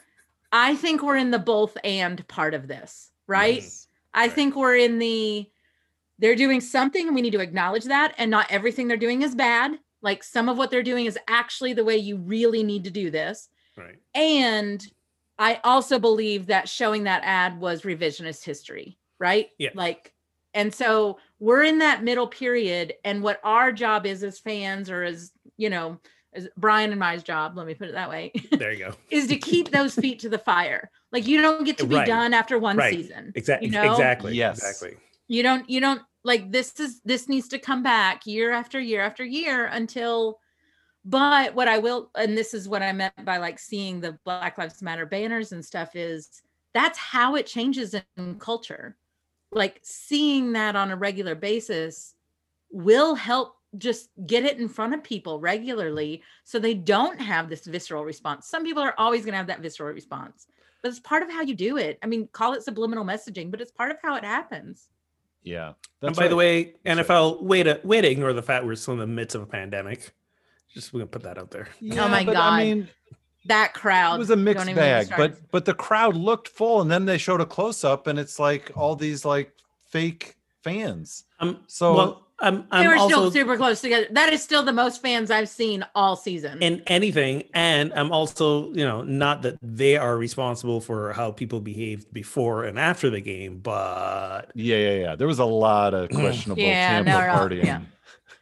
[0.51, 3.87] i think we're in the both and part of this right Mhm.
[4.13, 4.31] i Right.
[4.33, 5.49] think we're in the
[6.21, 9.35] they're doing something and we need to acknowledge that and not everything they're doing is
[9.35, 12.91] bad like some of what they're doing is actually the way you really need to
[12.91, 13.97] do this right.
[14.15, 14.87] and
[15.39, 19.71] i also believe that showing that ad was revisionist history right Yeah.
[19.73, 20.13] like
[20.53, 25.03] and so we're in that middle period and what our job is as fans or
[25.03, 25.97] as you know
[26.33, 28.93] as brian and my's job let me put it that way There you go.
[29.09, 32.07] is to keep those feet to the fire like you don't get to be Right.
[32.07, 32.93] done after one Right.
[32.93, 33.67] season Exactly.
[33.67, 33.91] You know?
[33.91, 34.33] Exactly.
[34.35, 34.57] Yes.
[34.59, 34.97] Exactly.
[35.27, 39.01] you don't you don't like this is this needs to come back year after year
[39.01, 40.39] after year until
[41.03, 44.57] but what i will and this is what i meant by like seeing the black
[44.57, 46.41] lives matter banners and stuff is
[46.73, 48.95] that's how it changes in culture.
[49.51, 52.15] Like seeing that on a regular basis
[52.71, 57.65] will help just get it in front of people regularly so they don't have this
[57.65, 58.47] visceral response.
[58.47, 60.47] Some people are always going to have that visceral response
[60.81, 61.99] but it's part of how you do it.
[62.01, 64.87] I mean call it subliminal messaging but it's part of how it happens
[65.43, 65.67] Yeah.
[65.67, 68.75] and That's by the way, That's NFL, way to way to ignore the fact we're
[68.75, 70.11] still in the midst of a pandemic.
[70.73, 71.67] Just we're gonna put that out there.
[71.79, 72.53] Yeah, my but God.
[72.53, 72.87] I mean,
[73.45, 76.15] that crowd it was a don't mixed even get me bag, but but the crowd
[76.15, 79.51] looked full, and then they showed a close up, and it's like all these like
[79.89, 81.25] fake fans.
[81.39, 84.07] Um, So- well, I'm, they I'm were also still super close together.
[84.11, 86.61] That is still the most fans I've seen all season.
[86.61, 91.59] in anything, and I'm also, you know, not that they are responsible for how people
[91.61, 95.15] behaved before and after the game, but Yeah, yeah, yeah.
[95.15, 97.65] There was a lot of questionable Yeah, Tampa no, no, partying.
[97.65, 97.81] yeah.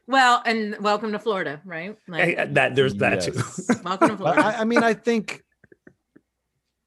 [0.07, 1.97] well, and welcome to Florida, right?
[2.07, 3.33] Like, eh, that there's that too.
[3.83, 4.45] Welcome to Florida.
[4.45, 5.43] I, I mean, I think,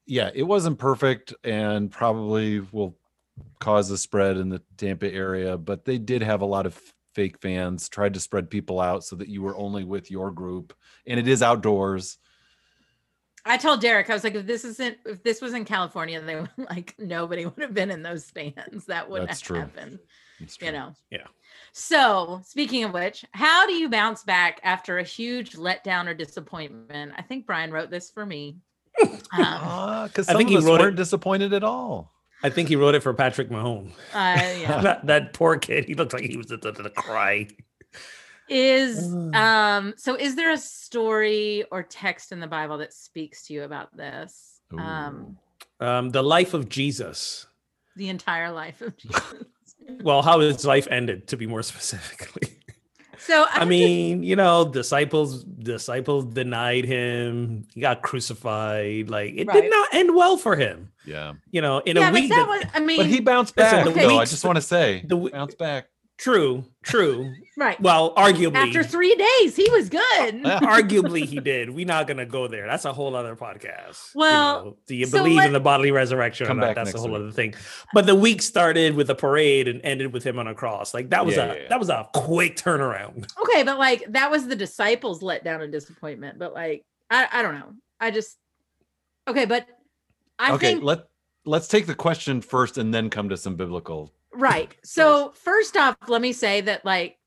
[0.05, 2.97] yeah, it wasn't perfect, and probably will
[3.59, 5.57] cause a spread in the Tampa area.
[5.57, 6.79] But they did have a lot of
[7.13, 7.89] fake fans.
[7.89, 10.73] Tried to spread people out so that you were only with your group,
[11.07, 12.17] and it is outdoors.
[13.45, 16.35] I told Derek, I was like, if this isn't, if this was in California, they
[16.35, 18.85] would like nobody would have been in those stands.
[18.85, 19.59] That wouldn't That's have true.
[19.59, 19.99] happened.
[20.39, 20.93] It's You know.
[21.09, 21.27] Yeah.
[21.73, 27.13] So speaking of which, how do you bounce back after a huge letdown or disappointment?
[27.17, 28.57] I think Brian wrote this for me.
[29.03, 32.12] Um, Ah, because I think of he us wrote weren't disappointed at all.
[32.43, 33.91] I think he wrote it for Patrick Mahomes.
[34.13, 34.81] uh, yeah.
[34.81, 35.85] that, that poor kid.
[35.85, 37.47] He looked like he was going to cry.
[38.49, 43.53] Is um so is there a story or text in the Bible that speaks to
[43.53, 44.59] you about this?
[44.77, 45.37] Um
[45.79, 47.47] Um, the life of Jesus.
[47.95, 49.33] the entire life of Jesus.
[50.01, 52.57] Well, how his life ended, to be more specifically.
[53.25, 57.65] So I I'm just- mean, you know, disciples disciples denied him.
[57.73, 59.09] He got crucified.
[59.09, 59.61] Like it Right.
[59.61, 60.91] did not end well for him.
[61.05, 61.33] Yeah.
[61.51, 62.29] You know, in yeah, a but week.
[62.29, 63.93] that that- was I mean But he bounced Listen, back.
[63.93, 64.17] the though.
[64.19, 65.87] I just want to say, the w- bounced back.
[66.17, 67.33] True, true.
[67.57, 67.79] right.
[67.81, 70.01] Well, arguably, After three days, he was good.
[70.43, 71.69] arguably he did.
[71.69, 72.65] We're not gonna go there.
[72.67, 74.13] That's a whole other podcast.
[74.15, 76.75] You Well, know, do you so believe let- in the bodily resurrection Come or not?
[76.75, 77.15] back That's a whole week.
[77.21, 77.53] other thing.
[77.93, 80.93] But the week started with a parade and ended with him on a cross.
[80.93, 81.67] Like that was Yeah, a yeah, yeah.
[81.69, 83.27] that was a quick turnaround.
[83.41, 86.39] Okay, but like that was the disciples let down and disappointment.
[86.39, 87.73] But like I, I don't know.
[87.99, 88.37] I just
[89.27, 89.67] okay, but
[90.39, 91.05] I okay, think let
[91.45, 94.11] let's take the question first and then come to some biblical.
[94.35, 94.75] Right.
[94.83, 97.17] So first off, let me say that like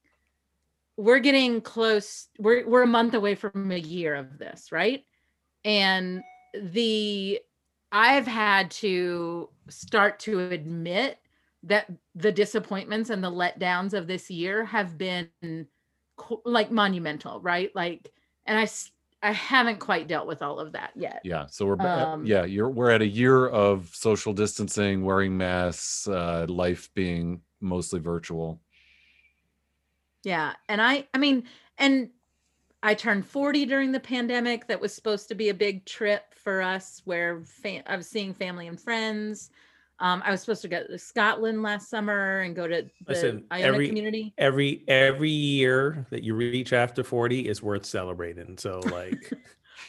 [0.97, 2.29] we're getting close.
[2.39, 5.05] We're we're a month away from a year of this, right?
[5.65, 6.23] And
[6.55, 7.41] the
[7.93, 11.19] I've had to start to admit
[11.65, 15.29] that the disappointments and the letdowns of this year have been
[16.45, 17.75] like monumental, right?
[17.75, 18.13] Like,
[18.47, 18.69] and I
[19.23, 21.21] I haven't quite dealt with all of that yet.
[21.25, 26.07] Yeah, so we're Um, yeah, you're we're at a year of social distancing, wearing masks,
[26.07, 28.61] uh, life being mostly virtual.
[30.27, 30.55] Yeah.
[30.69, 31.45] And I, I mean,
[31.79, 32.11] and
[32.83, 34.67] I turned 40 during the pandemic.
[34.67, 38.35] That was supposed to be a big trip for us where fa- I was seeing
[38.35, 39.51] family and friends.
[39.99, 43.45] Um, I was supposed to go to Scotland last summer and go to the Listen,
[43.51, 44.35] Iona every- community.
[44.37, 48.59] Every every year that you reach after 40 is worth celebrating.
[48.59, 49.33] So like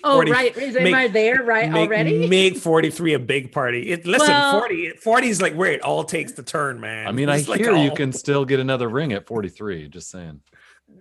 [0.03, 0.55] Oh, 40 right.
[0.57, 2.27] Is, make- am I there right make, already?
[2.27, 3.89] make 43 a big party.
[3.89, 7.07] It listen, Well- 40 40 is like where it all takes the turn, man.
[7.07, 9.89] I mean, I like hear you can still get another ring at 43.
[9.89, 10.39] Just saying.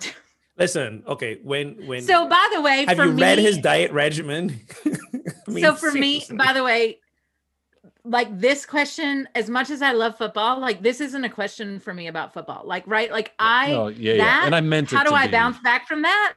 [0.58, 3.92] listen, okay, when when so, by the way, have for you me, read his diet
[3.92, 4.60] regimen?
[4.86, 6.98] I mean, so for me, by the way,
[8.06, 11.92] like this question, as much as I love football, like this isn't a question for
[11.92, 12.62] me about football.
[12.64, 13.10] Like, right?
[13.10, 14.46] Like I no, yeah, yeah.
[14.46, 16.34] And I meant it how do to I be- bounce back from that?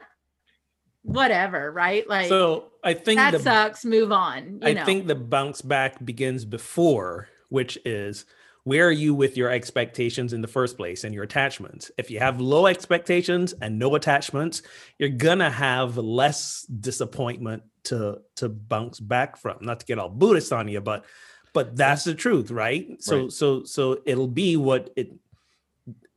[1.04, 2.08] Whatever, right?
[2.08, 3.86] Like so I think that the sucks.
[3.86, 4.60] Move on.
[4.62, 4.86] You I know.
[4.86, 8.26] think the bounce back begins before, which is
[8.64, 11.92] where are you with your expectations in the first place and your attachments?
[11.98, 14.62] If you have low expectations and no attachments,
[14.98, 19.58] you're gonna have less disappointment to to bounce back from.
[19.62, 21.06] Not to get all Buddhist on you, but
[21.54, 23.02] but that's the truth, right?
[23.02, 23.32] So Right.
[23.32, 25.14] so so it'll be what it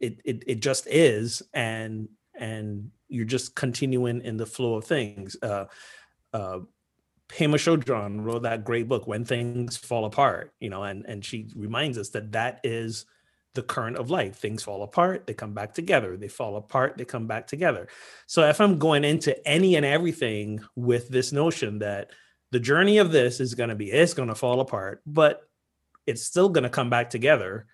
[0.01, 5.37] it it it just is, and and you're just continuing in the flow of things.
[5.43, 5.67] Uh,
[6.33, 6.61] uh,
[7.29, 11.49] Pema Chodron wrote that great book, When Things Fall Apart, you know, and and she
[11.57, 13.07] reminds us that that is
[13.55, 14.37] the current of life.
[14.37, 16.17] Things fall apart, they come back together.
[16.17, 17.89] They fall apart, they come back together.
[18.27, 22.11] So if I'm going into any and everything with this notion that
[22.53, 25.49] the journey of this is going to be, it's going to fall apart, but
[26.07, 27.67] it's still going to come back together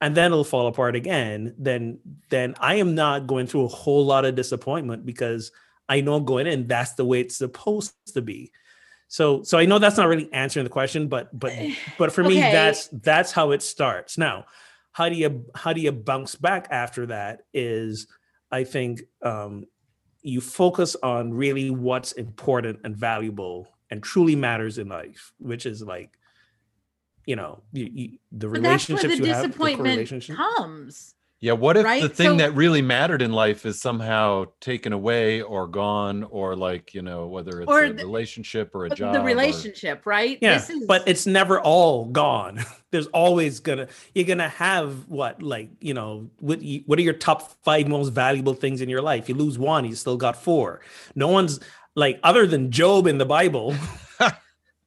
[0.00, 1.98] and then it'll fall apart again, then
[2.30, 5.52] then I am not going through a whole lot of disappointment because
[5.88, 8.50] I know going in that's the way it's supposed to be.
[9.08, 11.52] So so I know that's not really answering the question, but but
[11.98, 14.16] but for me that's that's how it starts.
[14.16, 14.46] Now,
[14.92, 18.06] how do you how do you bounce back after that is
[18.50, 19.66] I think um
[20.22, 25.82] you focus on really what's important and valuable and truly matters in life, which is
[25.82, 26.16] like
[27.26, 30.36] you know, you, you, the But that's where relationships the you have, the disappointment relationship.
[30.36, 31.14] comes.
[31.42, 35.40] Yeah, what if the thing So- that really mattered in life is somehow taken away
[35.40, 39.14] or gone, or like you know, whether it's Or a the- relationship or a job?
[39.14, 40.38] The or- relationship, right?
[40.42, 42.60] Yeah, This is, but it's never all gone.
[42.90, 47.14] There's always gonna you're gonna have what like you know what you, what are your
[47.14, 49.28] top five most valuable things in your life?
[49.28, 50.80] You lose one, you still got four.
[51.14, 51.60] No one's
[52.00, 53.74] like other than Job in the Bible.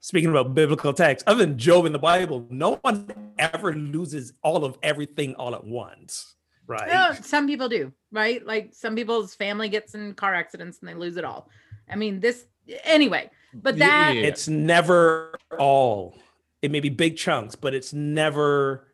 [0.04, 3.08] speaking about biblical text, other than Job in the Bible, no one
[3.40, 6.36] ever loses all of everything all at once,
[6.68, 6.90] right?
[6.90, 8.46] Yeah, some people do, right?
[8.46, 11.48] Like some people's family gets in car accidents and they lose it all.
[11.90, 12.46] I mean, this
[12.84, 14.28] anyway, but that yeah, yeah.
[14.28, 16.18] It's never all.
[16.62, 18.88] It may be big chunks, but it's never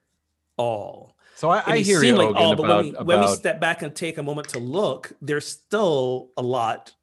[0.57, 1.15] all.
[1.37, 3.27] So I, I hear seem you, like Logan, all, but about, when, we, when we
[3.29, 6.93] step back and take a moment to look, there's still a lot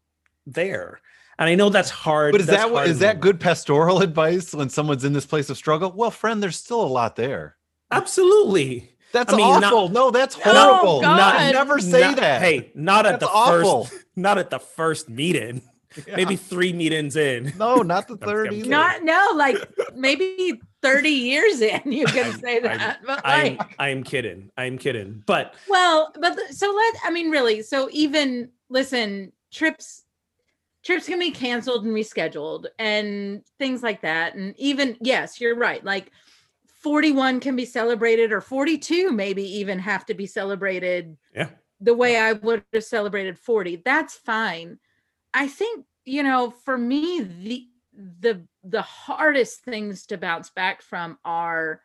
[0.47, 1.01] there.
[1.39, 2.33] And I know that's hard.
[2.33, 5.13] but is that's that what hard is in that good pastoral advice when someone's in
[5.13, 5.93] this place of struggle?
[5.95, 7.57] Well, friend, there's still a lot there.
[7.91, 8.93] Absolutely.
[9.13, 9.89] That's I mean, not- awful.
[9.91, 11.01] no, that's oh, horrible.
[11.01, 11.17] God.
[11.17, 12.43] Not, never say Not- that.
[12.43, 13.85] Hey, not at That's the awful.
[13.85, 15.63] first, not at the first meeting.
[16.07, 16.17] Yeah.
[16.17, 17.55] Maybe three meetings in.
[17.57, 18.61] no, not the I'm third kidding.
[18.67, 18.69] either.
[18.71, 19.57] not no, like
[19.95, 22.99] maybe 30 years in, you can say that.
[23.25, 24.51] I'm, like I'm kidding.
[24.59, 25.23] I'm kidding.
[25.25, 27.63] But Well, but so let I mean, really.
[27.63, 30.05] So even listen, trips
[30.87, 34.37] trips can be canceled and rescheduled and things like that.
[34.37, 35.85] And even yes, you're right.
[35.85, 36.13] Like
[36.67, 41.51] 41 can be celebrated or 42 maybe even have to be celebrated Yeah.
[41.81, 43.83] the way I would have celebrated 40.
[43.85, 44.79] That's fine.
[45.35, 47.67] I think, you know, for me the
[48.23, 51.81] the the hardest things to bounce back from are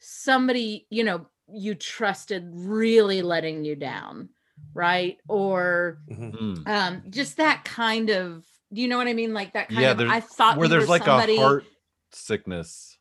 [0.00, 4.30] somebody, you know, you trusted really letting you down,
[4.74, 5.18] right?
[5.28, 6.32] Or Mhm.
[6.32, 6.68] Mm.
[6.68, 9.34] um just that kind of do you know what I mean?
[9.34, 11.64] Like that kind Yeah, of there's- I thought Where there's like somebody- a heart
[12.12, 12.98] sickness.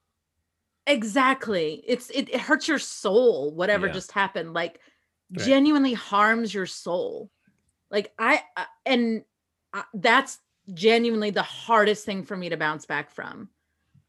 [0.87, 3.93] exactly it's it, it hurts your soul whatever Yeah.
[3.93, 4.79] just happened like
[5.31, 5.45] Right.
[5.45, 7.29] genuinely harms your soul
[7.91, 9.23] like i I- and
[9.73, 10.39] I, that's
[10.73, 13.49] genuinely the hardest thing for me to bounce back from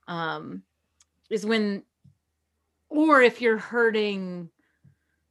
[0.08, 0.62] um
[1.28, 1.82] is when
[2.88, 4.48] or if you're hurting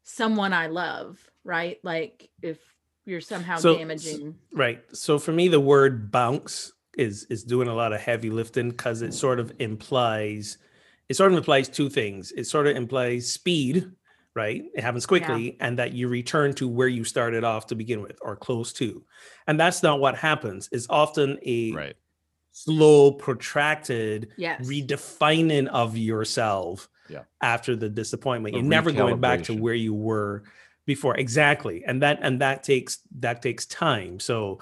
[0.04, 1.20] someone i love
[1.50, 2.60] right like if
[3.06, 4.84] you're somehow So- damaging Right.
[4.96, 9.02] So for me, the word bounce is is doing a lot of heavy lifting because
[9.02, 10.58] it sort of implies
[11.08, 12.32] it sort of implies two things.
[12.34, 13.90] It sort of implies speed,
[14.36, 14.62] right?
[14.76, 18.20] It happens quickly, and that you return to where you started off to begin with,
[18.22, 19.04] or close to.
[19.48, 20.70] And that's not what happens.
[20.72, 21.96] It's often a Right.
[22.52, 27.24] slow, protracted yes redefining of yourself Yeah.
[27.42, 28.54] after the disappointment.
[28.54, 30.44] A You're never going back to where you were
[30.94, 31.16] before.
[31.18, 31.84] Exactly.
[31.86, 34.20] And that and that takes that takes time.
[34.20, 34.60] So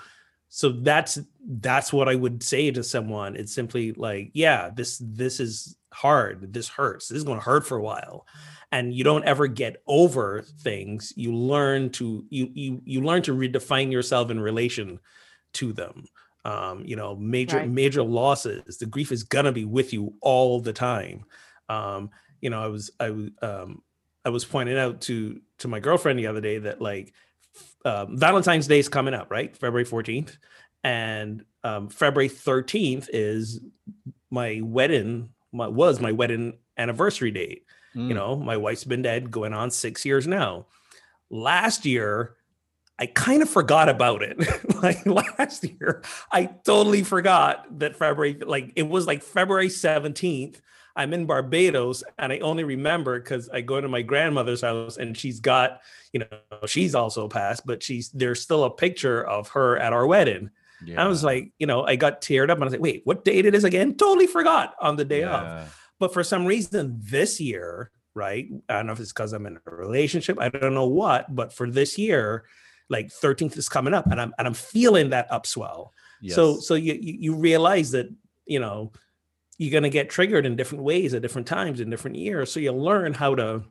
[0.50, 1.20] so that's
[1.64, 3.36] that's what I would say to someone.
[3.36, 6.54] It's simply like, yeah, this this is hard.
[6.54, 7.08] This hurts.
[7.08, 8.28] This is going to hurt for a while.
[8.72, 11.14] And you don't ever get over things.
[11.16, 15.00] You learn to you you you learn to redefine yourself in relation
[15.54, 16.06] to them
[16.48, 17.70] um, you know, major Right.
[17.70, 18.78] major losses.
[18.78, 21.26] The grief is gonna be with you all the time.
[21.68, 22.10] Um,
[22.42, 23.82] you know, I was I was um,
[24.24, 27.14] I was pointing out to to my girlfriend the other day that like
[27.86, 29.56] um, Valentine's Day is coming up, right?
[29.56, 30.38] February fourteenth,
[30.84, 33.60] and um, February thirteenth is
[34.30, 35.30] my wedding.
[35.54, 37.64] My, was my wedding anniversary date
[37.98, 38.10] Mm.
[38.10, 40.68] you know my wife's been dead going on six years now
[41.30, 42.36] last year
[43.00, 44.38] i kind of forgot about it
[44.84, 45.06] like
[45.40, 50.62] last year i totally forgot that february like it was like february 17th
[50.98, 55.18] i'm in barbados and i only remember because i go to my grandmother's house and
[55.18, 55.80] she's got
[56.12, 56.28] you know
[56.66, 60.50] she's also passed but she's there's still a picture of her at our wedding
[60.98, 63.24] i was like you know i got teared up and i was like wait what
[63.24, 67.40] date it is again totally forgot on the day of but for some reason this
[67.40, 68.48] year, right?
[68.70, 70.40] I don't know if it's because I'm in a relationship.
[70.40, 72.46] I don't know what, but for this year,
[72.90, 75.90] like 13th is coming up and I'm and I'm feeling that upswell.
[76.28, 76.68] So Yes.
[76.68, 78.08] so you you you realize that,
[78.46, 78.92] you know,
[79.58, 82.52] you're gonna get triggered in different ways at different times in different years.
[82.52, 83.64] So you learn how to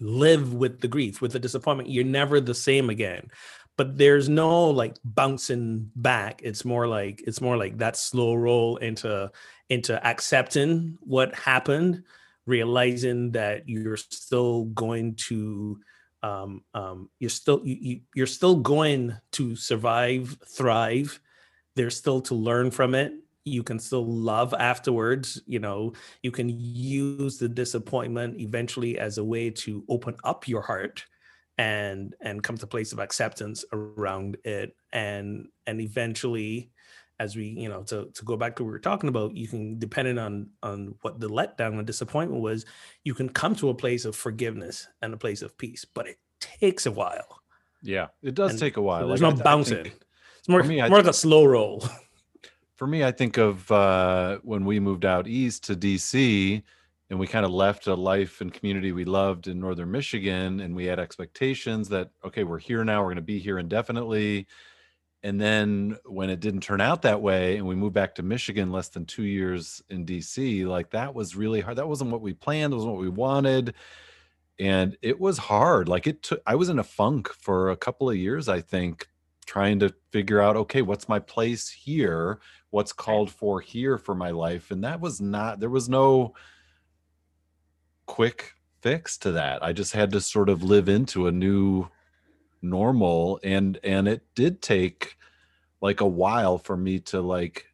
[0.00, 1.90] live with the grief, with the disappointment.
[1.90, 3.30] You're never the same again.
[3.76, 6.40] But there's no like bouncing back.
[6.42, 9.30] It's more like it's more like that slow roll into
[9.68, 12.02] into accepting what happened,
[12.46, 15.78] realizing that you're still going to
[16.22, 21.20] um, um, you're still you, you're still going to survive, thrive.
[21.74, 23.12] There's still to learn from it.
[23.46, 25.40] You can still love afterwards.
[25.46, 30.60] You know, you can use the disappointment eventually as a way to open up your
[30.62, 31.04] heart
[31.56, 36.70] and and come to a place of acceptance around it and and eventually
[37.18, 39.48] as we you know to, to go back to what we were talking about you
[39.48, 42.66] can depending on on what the letdown and disappointment was
[43.04, 46.18] you can come to a place of forgiveness and a place of peace but it
[46.40, 47.40] takes a while
[47.82, 49.06] yeah, it does and take a while.
[49.08, 50.00] there's Like, no I- I bouncing think-
[50.38, 51.82] it's more, me, more like a slow roll
[52.76, 56.62] for me, I think of uh, when we moved out east to DC
[57.08, 60.76] and we kind of left a life and community we loved in northern Michigan and
[60.76, 64.46] we had expectations that, okay, we're here now, we're going to be here indefinitely.
[65.22, 68.70] And then when it didn't turn out that way and we moved back to Michigan
[68.70, 71.78] less than two years in DC, like that was really hard.
[71.78, 73.74] That wasn't what we planned, that wasn't what we wanted.
[74.58, 75.88] And it was hard.
[75.88, 79.08] Like it took, I was in a funk for a couple of years, I think,
[79.46, 82.40] trying to figure out, okay, what's my place here?
[82.70, 84.70] what's called for here for my life?
[84.70, 86.34] And that was not there was no
[88.04, 89.62] quick fix to that.
[89.64, 91.88] I just had to sort of live into a new
[92.60, 95.16] normal and and it did take
[95.80, 97.66] like a while for me to like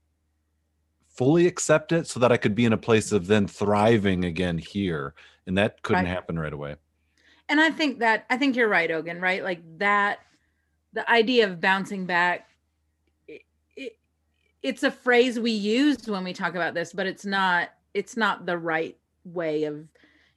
[1.09, 4.59] fully accept it so that i could be in a place of then thriving again
[4.59, 5.14] here
[5.47, 6.11] and that couldn't Right.
[6.11, 6.77] happen right away.
[7.49, 9.43] And i think that i think you're right Ogun right?
[9.43, 10.18] Like that
[10.93, 12.49] the idea of bouncing back
[13.26, 13.43] it,
[13.76, 13.99] it,
[14.62, 18.47] it's a phrase we use when we talk about this but it's not it's not
[18.47, 19.86] the right way of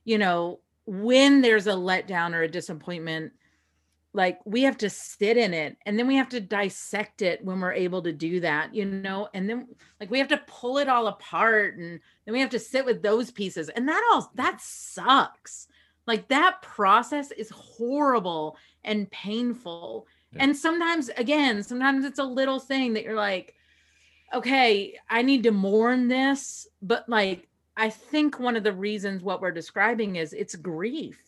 [0.04, 3.32] you know when there's a letdown or a disappointment
[4.14, 7.60] like we have to sit in it and then we have to dissect it when
[7.60, 9.68] we're able to do that you know and then
[10.00, 13.02] like we have to pull it all apart and then we have to sit with
[13.02, 15.68] those pieces and that all that sucks.
[16.08, 20.44] Like that process is horrible and painful Yeah.
[20.44, 23.56] and sometimes again sometimes it's a little thing that you're like
[24.34, 29.42] okay i need to mourn this but like i think one of the reasons what
[29.42, 31.20] we're describing is it's grief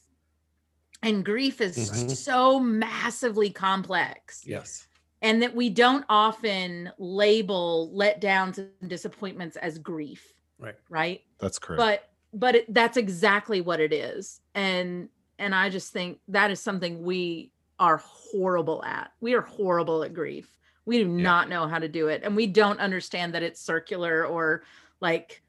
[1.03, 2.16] and grief is Mhm.
[2.16, 4.88] so massively complex Yes.
[5.22, 10.76] and that we don't often label letdowns and disappointments as grief Right.
[10.89, 11.78] right That's correct.
[11.78, 15.08] but but it, that's exactly what it is and
[15.39, 20.13] and i just think that is something we are horrible at we are horrible at
[20.13, 20.47] grief
[20.86, 21.23] we do Yeah.
[21.23, 24.63] not know how to do it and we don't understand that it's circular or
[24.99, 25.41] like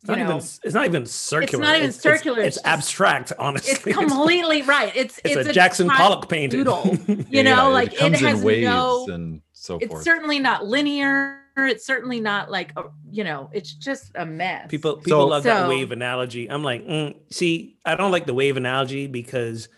[0.00, 1.62] It's you not, know even, it's not even circular.
[1.64, 3.72] It's not even It's- it's- circular, It's, it's just- abstract, honestly.
[3.92, 6.50] it's completely right it's It's, a, a Jackson ti- Pollock painting.
[6.64, 6.82] doodle.
[7.06, 9.90] Yeah, you know yeah, like it comes has in waves no and so forth.
[9.92, 14.68] it's certainly not linear it's certainly not like a, you know it's just a mess
[14.70, 16.48] People people So- love that wave analogy.
[16.48, 19.68] I'm like, mm, see, I don't like the wave analogy because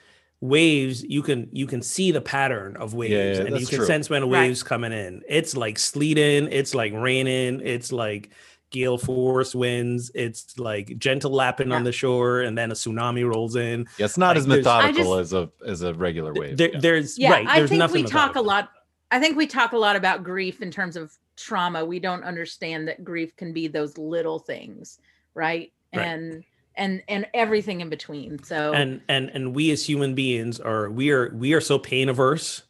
[0.41, 3.87] waves you can you can see the pattern of waves yeah, and you can true.
[3.87, 4.49] sense when a Right.
[4.49, 5.23] waves coming in.
[5.29, 8.31] It's like sleeting, it's like raining, it's like
[8.71, 13.57] gale force winds, it's like gentle lapping on the shore, and then a tsunami rolls
[13.57, 13.87] in.
[13.99, 16.57] Yeah, it's not like, as methodical just- as a as a regular wave.
[16.57, 16.79] There, yeah.
[16.81, 17.47] There's yeah right.
[17.47, 18.71] i think nothing we talk a lot
[19.11, 22.87] i think we talk a lot about grief in terms of trauma we don't understand
[22.89, 24.99] that grief can be those little things
[25.35, 26.07] right, Right.
[26.07, 26.45] and
[26.77, 28.73] and and everything in between so.
[28.73, 32.63] And and and we as human beings are we are we are so pain averse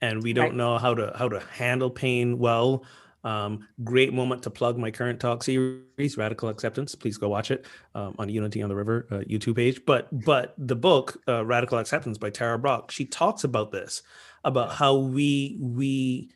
[0.00, 0.54] and we don't Right.
[0.54, 2.84] know how to how to handle pain well.
[3.24, 6.94] Um great moment to plug my current talk series radical acceptance.
[6.94, 9.80] Please go watch it um, on unity on the river uh, youtube page.
[9.84, 14.02] But but the book uh, radical acceptance by Tara Brach she talks about this
[14.44, 16.30] about how we we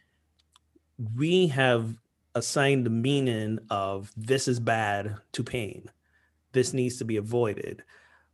[1.17, 1.95] we have
[2.35, 5.91] assigned the meaning of this is bad to pain
[6.53, 7.83] this needs to be avoided.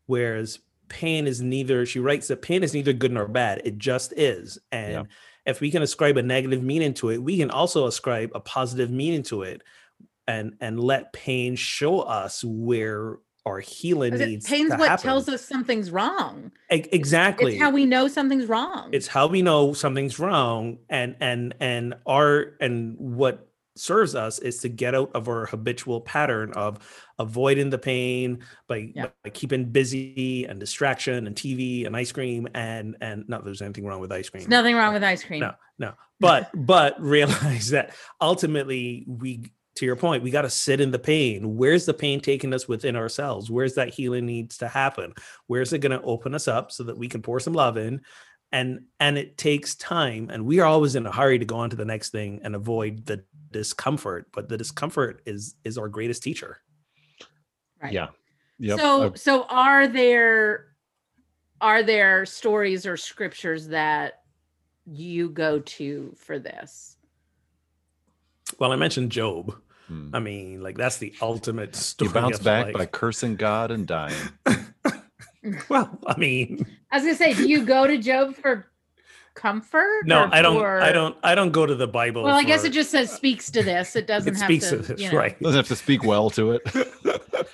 [0.07, 0.59] Whereas
[0.89, 4.59] pain is neither she writes that pain is neither good nor bad it just is.
[4.71, 5.03] And Yeah.
[5.45, 8.89] if we can ascribe a negative meaning to it we can also ascribe a positive
[8.91, 9.62] meaning to it
[10.29, 15.03] and and let pain show us where our healing it- needs pain's to what happen.
[15.05, 16.53] tells us something's wrong.
[16.73, 17.53] E- exactly.
[17.55, 18.91] It's how we know something's wrong.
[18.93, 23.49] It's how we know something's wrong and and and our and what
[23.79, 26.79] serves us is to get out of our habitual pattern of
[27.18, 29.07] avoiding the pain by, Yeah.
[29.22, 33.62] by keeping busy and distraction and tv and ice cream and and not that there's
[33.62, 34.43] anything wrong with ice cream.
[34.43, 35.41] There's nothing wrong with ice cream.
[35.41, 35.93] No no.
[36.20, 40.99] But but realize that ultimately we to your point we got to sit in the
[40.99, 41.57] pain.
[41.57, 43.51] Where's the pain taking us within ourselves?
[43.51, 45.12] Where's that healing needs to happen?
[45.47, 48.01] Where's it going to open us up so that we can pour some love in?
[48.53, 51.70] And and it takes time and we are always in a hurry to go on
[51.70, 56.22] to the next thing and avoid the discomfort but the discomfort is is our greatest
[56.22, 56.59] teacher
[57.82, 58.09] right yeah.
[58.59, 58.80] Yep.
[58.80, 60.66] so uh, so are there
[61.61, 64.22] are there stories or scriptures that
[64.86, 66.97] you go to for this
[68.59, 69.55] well i mentioned job
[69.88, 70.11] hmm.
[70.14, 72.74] i mean like that's the ultimate you story bounce of back life.
[72.74, 74.14] by cursing God and dying.
[75.68, 78.66] well i mean i was gonna say do you go to job for
[79.37, 80.57] comfort No, or I don't.
[80.59, 81.16] for- I don't.
[81.22, 82.24] I don't go to the Bible.
[82.24, 84.76] well i guess it just says speaks to this it doesn't it have speaks to,
[84.78, 85.39] to this, you know, right?
[85.41, 86.62] Doesn't have to speak well to it.
[86.74, 86.93] it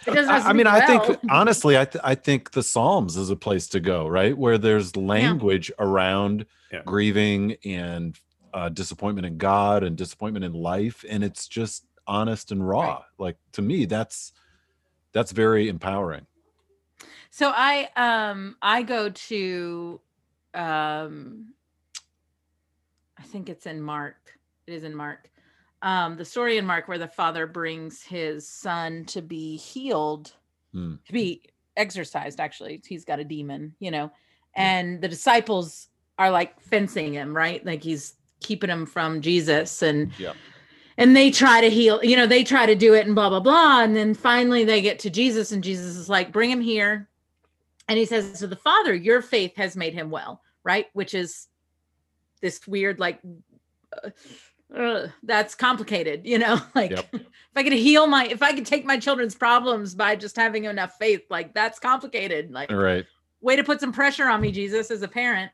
[0.07, 2.63] doesn't I, have to I mean, speak I think honestly, I th- I think the
[2.63, 4.37] Psalms is a place to go, right?
[4.39, 6.83] Where there's language around Yeah.
[6.87, 8.19] grieving and
[8.55, 13.03] uh, disappointment in God and disappointment in life, and it's just honest and raw.
[13.19, 14.33] Like to me, that's
[15.13, 16.27] that's very empowering.
[17.31, 20.01] So I um I go to
[20.55, 21.47] um
[23.23, 24.17] I think it's in Mark.
[24.67, 25.31] It is in Mark.
[25.81, 30.33] Um the story in Mark where the father brings his son to be healed,
[30.73, 30.95] Hmm.
[31.07, 31.43] to be
[31.77, 32.83] exorcised actually.
[32.87, 34.11] He's got a demon, you know.
[34.55, 37.65] And the disciples are like fencing him, right?
[37.65, 40.37] Like he's keeping him from Jesus and Yep.
[40.97, 43.41] and they try to heal, you know, they try to do it and blah blah
[43.41, 47.09] blah and then finally they get to Jesus and Jesus is like, "Bring him here."
[47.89, 50.87] And he says to the father, Your faith has made him well, right?
[50.93, 51.49] Which is
[52.43, 53.21] this weird, like,
[54.05, 54.11] uh,
[54.77, 56.61] uh, that's complicated, you know?
[56.75, 57.07] Like, Yep.
[57.15, 57.23] if
[57.57, 60.97] I could heal my, if I could take my children's problems by just having enough
[60.99, 62.51] faith, like, that's complicated.
[62.53, 63.07] Like, right.
[63.41, 65.51] way to put some pressure on me, Jesus, as a parent.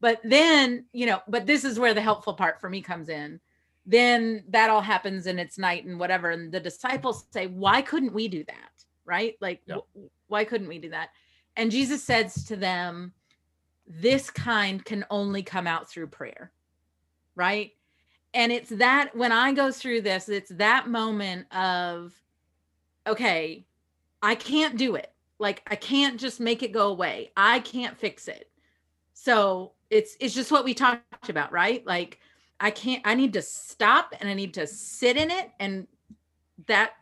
[0.00, 3.40] But then, you know, but this is where the helpful part for me comes in.
[3.84, 6.30] Then that all happens and it's night and whatever.
[6.30, 8.70] And the disciples say, Why couldn't we do that?
[9.06, 9.36] Right?
[9.40, 9.76] Like, Yeah.
[9.76, 11.08] wh- why couldn't we do that?
[11.56, 13.12] And Jesus says to them,
[13.88, 16.52] this kind can only come out through prayer.
[17.34, 17.72] Right?
[18.34, 22.12] And it's that when I go through this, it's that moment of
[23.06, 23.64] okay,
[24.22, 25.10] I can't do it.
[25.38, 27.32] Like I can't just make it go away.
[27.36, 28.50] I can't fix it.
[29.14, 31.86] So it's it's just what we talked about, right?
[31.86, 32.20] Like
[32.60, 35.86] I can't I need to stop and I need to sit in it and
[36.66, 36.92] that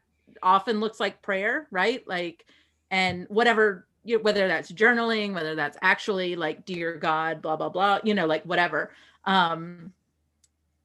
[0.43, 2.07] often looks like prayer, right?
[2.07, 2.47] Like
[2.91, 8.01] and whatever you whether that's journaling, whether that's actually like dear God, blah blah blah,
[8.05, 8.93] you know, like whatever.
[9.25, 9.93] Um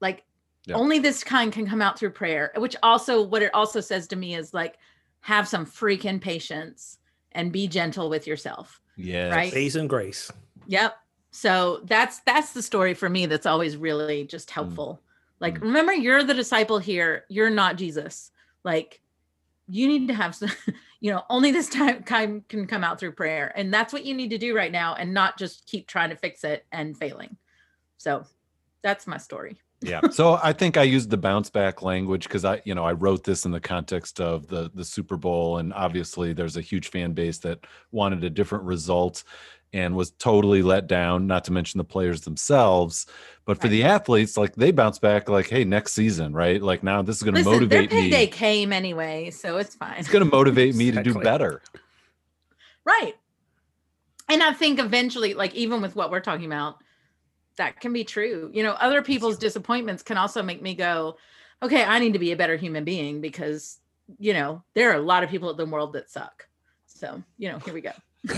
[0.00, 0.24] like
[0.66, 0.76] Yeah.
[0.76, 4.16] only this kind can come out through prayer, which also what it also says to
[4.16, 4.78] me is like
[5.20, 6.98] have some freaking patience
[7.32, 8.80] and be gentle with yourself.
[8.96, 9.52] Yeah, Right.
[9.52, 10.30] Grace and grace.
[10.66, 10.96] Yep.
[11.30, 15.00] So that's that's the story for me that's always really just helpful.
[15.40, 18.30] Like remember you're the disciple here, you're not Jesus.
[18.64, 19.00] Like
[19.68, 20.50] you need to have some
[21.02, 22.02] you know, only this time
[22.48, 25.12] can come out through prayer and that's what you need to do right now and
[25.12, 27.36] not just keep trying to fix it and failing.
[27.98, 28.24] So
[28.82, 29.60] that's my story.
[29.80, 32.92] yeah so i think i used the bounce back language because i you know i
[32.92, 36.88] wrote this in the context of the the super bowl and obviously there's a huge
[36.88, 37.58] fan base that
[37.90, 39.24] wanted a different result
[39.72, 43.06] and was totally let down not to mention the players themselves
[43.44, 43.70] but for Right.
[43.70, 47.22] the athletes like they bounce back like hey next season right like now this is
[47.22, 49.94] going to Listen, their motivate payday me came anyway, so it's fine.
[49.98, 51.62] it's going to motivate me to do better
[52.84, 53.14] Right.
[54.28, 56.78] And I think eventually, like even with what we're talking about,
[57.56, 58.50] that can be true.
[58.52, 61.16] You know, other people's disappointments can also make me go,
[61.62, 63.78] okay, I need to be a better human being because,
[64.18, 66.48] you know, there are a lot of people in the world that suck.
[66.86, 67.92] So, you know, here we go.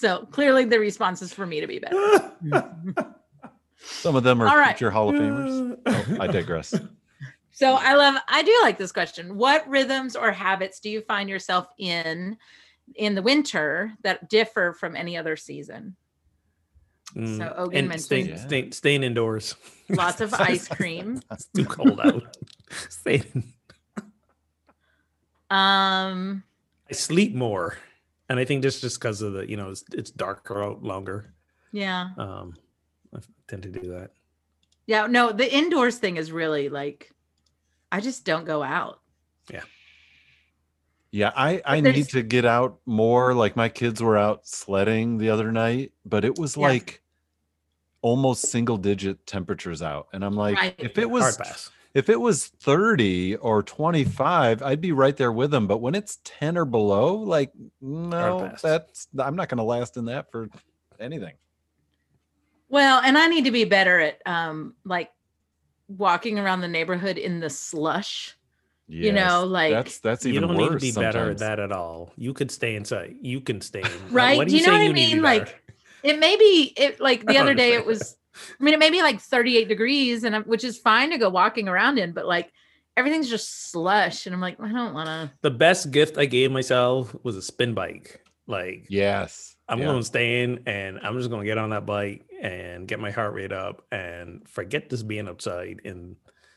[0.00, 2.32] so clearly the response is for me to be better.
[3.78, 4.76] some of them are All right.
[4.76, 6.74] future hall of famers oh, i digress
[7.52, 9.36] So I love I do like this question.
[9.36, 12.38] What rhythms or habits do you find yourself in
[12.94, 15.94] in the winter that differ from any other season?
[17.14, 18.36] Mm, So Ogun and mentioned- staying, Yeah.
[18.46, 19.56] staying, staying indoors.
[19.90, 21.20] Lots of ice cream.
[21.30, 22.34] It's too cold out.
[22.88, 23.44] Staying.
[25.50, 26.44] Um
[26.88, 27.76] I sleep more,
[28.30, 31.34] and I think just just because of the you know it's, it's darker out longer.
[31.72, 32.10] yeah.
[32.16, 32.54] Um,
[33.14, 33.18] I
[33.48, 34.12] tend to do that.
[34.86, 37.10] Yeah, no, the indoors thing is really like
[37.92, 39.00] I just don't go out.
[39.52, 39.62] Yeah,
[41.10, 43.34] Yeah, I I need to get out more.
[43.34, 46.68] Like my kids were out sledding the other night, but it was Yeah.
[46.68, 47.02] like
[48.02, 50.74] almost single digit temperatures out, and I'm like, Right.
[50.78, 51.70] if it Hard was pass.
[51.94, 55.66] If it was 30 or 25, I'd be right there with them.
[55.66, 60.04] But when it's 10 or below, like no, that's I'm not going to last in
[60.06, 60.48] that for
[60.98, 61.34] anything.
[62.68, 65.10] Well, and I need to be better at um like
[65.88, 68.36] walking around the neighborhood in the slush.
[68.92, 70.82] You know, like- that's that's even You even don't worse.
[70.82, 72.12] need to be better at that at all.
[72.16, 73.16] You could stay inside.
[73.20, 74.12] You can stay in.
[74.12, 74.36] Right?
[74.36, 75.22] What Do you know saying what I need be mean?
[75.22, 75.62] Like,
[76.02, 78.16] It may be it like the other day it was
[78.58, 81.28] I mean it may be like 38 degrees and I'm, which is fine to go
[81.30, 82.50] walking around in, but like
[82.96, 86.50] everything's just slush and I'm like I don't want to the best gift I gave
[86.50, 88.22] myself was a spin bike.
[88.46, 89.56] Like Yes.
[89.68, 89.84] I'm yeah.
[89.86, 92.98] going to stay in and I'm just going to get on that bike and get
[92.98, 96.16] my heart rate up and forget this being outside in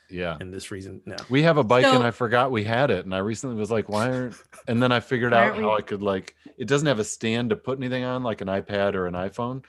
[0.10, 0.38] Yeah.
[0.42, 1.02] in this reason.
[1.06, 1.16] No.
[1.30, 3.06] We have a bike and I forgot we had it.
[3.06, 4.36] And I recently was like, why aren't
[4.68, 7.52] and then I figured out how we- I could like it doesn't have a stand
[7.52, 9.64] to put anything on like an iPad or an iPhone.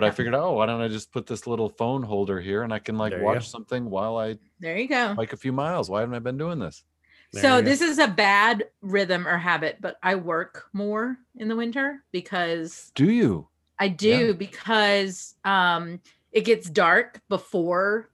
[0.00, 2.72] But I figured, oh, why don't I just put this little phone holder here and
[2.72, 5.14] I can like There you watch something while I There you go.
[5.16, 5.90] like a few miles.
[5.90, 6.84] Why haven't I been doing this?
[7.32, 7.64] There so you go.
[7.64, 12.92] this is a bad rhythm or habit, but I work more in the winter because
[12.94, 13.48] Do you?
[13.80, 18.08] I do because um it gets dark before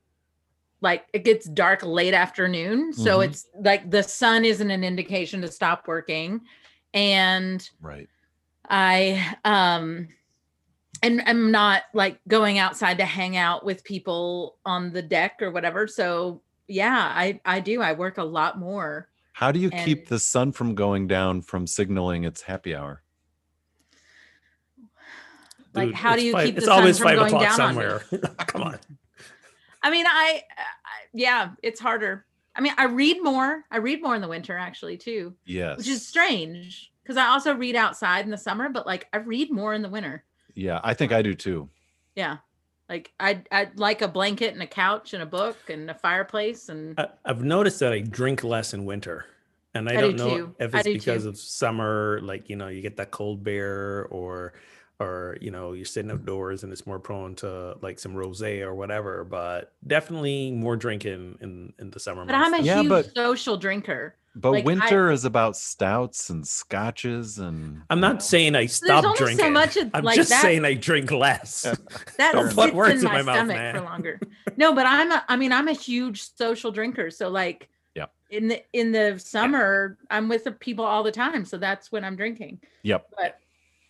[0.81, 2.95] like it gets dark late afternoon.
[2.95, 3.25] So Mhm.
[3.25, 6.41] it's like the sun isn't an indication to stop working.
[6.95, 8.09] And Right.
[8.71, 10.09] I um
[11.05, 15.51] and I'm not like going outside to hang out with people on the deck or
[15.51, 15.87] whatever.
[15.87, 17.83] So yeah, I I do.
[17.83, 19.09] I work a lot more.
[19.35, 23.03] How do you keep the sun from going down from signaling it's happy hour?
[25.75, 27.43] Like Dude, how do you five- keep the it's sun always from five going o'clock
[27.43, 27.99] down on somewhere.
[28.47, 28.79] Come on.
[29.83, 30.63] I mean, I, I
[31.13, 32.25] yeah, it's harder.
[32.57, 33.65] I mean, I read more.
[33.71, 35.77] I read more in the winter actually too, Yes.
[35.79, 39.51] which is strange because I also read outside in the summer, but like I read
[39.51, 40.25] more in the winter.
[40.55, 41.69] Yeah, I think I do too.
[42.15, 42.39] Yeah.
[42.89, 46.69] Like I'd, I'd like a blanket and a couch and a book and a fireplace
[46.69, 49.25] and I, I've noticed that I drink less in winter,
[49.75, 50.55] and I, I don't do know too.
[50.59, 51.31] if it's do because too.
[51.31, 54.53] of summer, like you know, you get that cold beer, or
[55.01, 58.75] or you know you're sitting outdoors and it's more prone to like some rosé or
[58.75, 62.61] whatever but definitely more drinking in in the summer But I'm a.
[62.61, 64.15] Yeah, huge but- social drinker.
[64.37, 67.83] But Like, I- winter is about stouts and scotches and.
[67.91, 68.19] i'm not know.
[68.21, 70.43] saying i There's stopped only drinking so much of, i'm like just that.
[70.43, 71.63] saying i drink less
[72.19, 73.75] that Don't sits put words in in my, my mouth, stomach man.
[73.77, 74.21] for longer.
[74.57, 77.11] No, but I'm a, I mean I'm a huge social drinker.
[77.11, 78.13] So like Yep.
[78.31, 81.45] in the in the summer I'm with the people all the time.
[81.45, 82.61] So that's when I'm drinking.
[82.83, 83.07] Yep.
[83.17, 83.39] But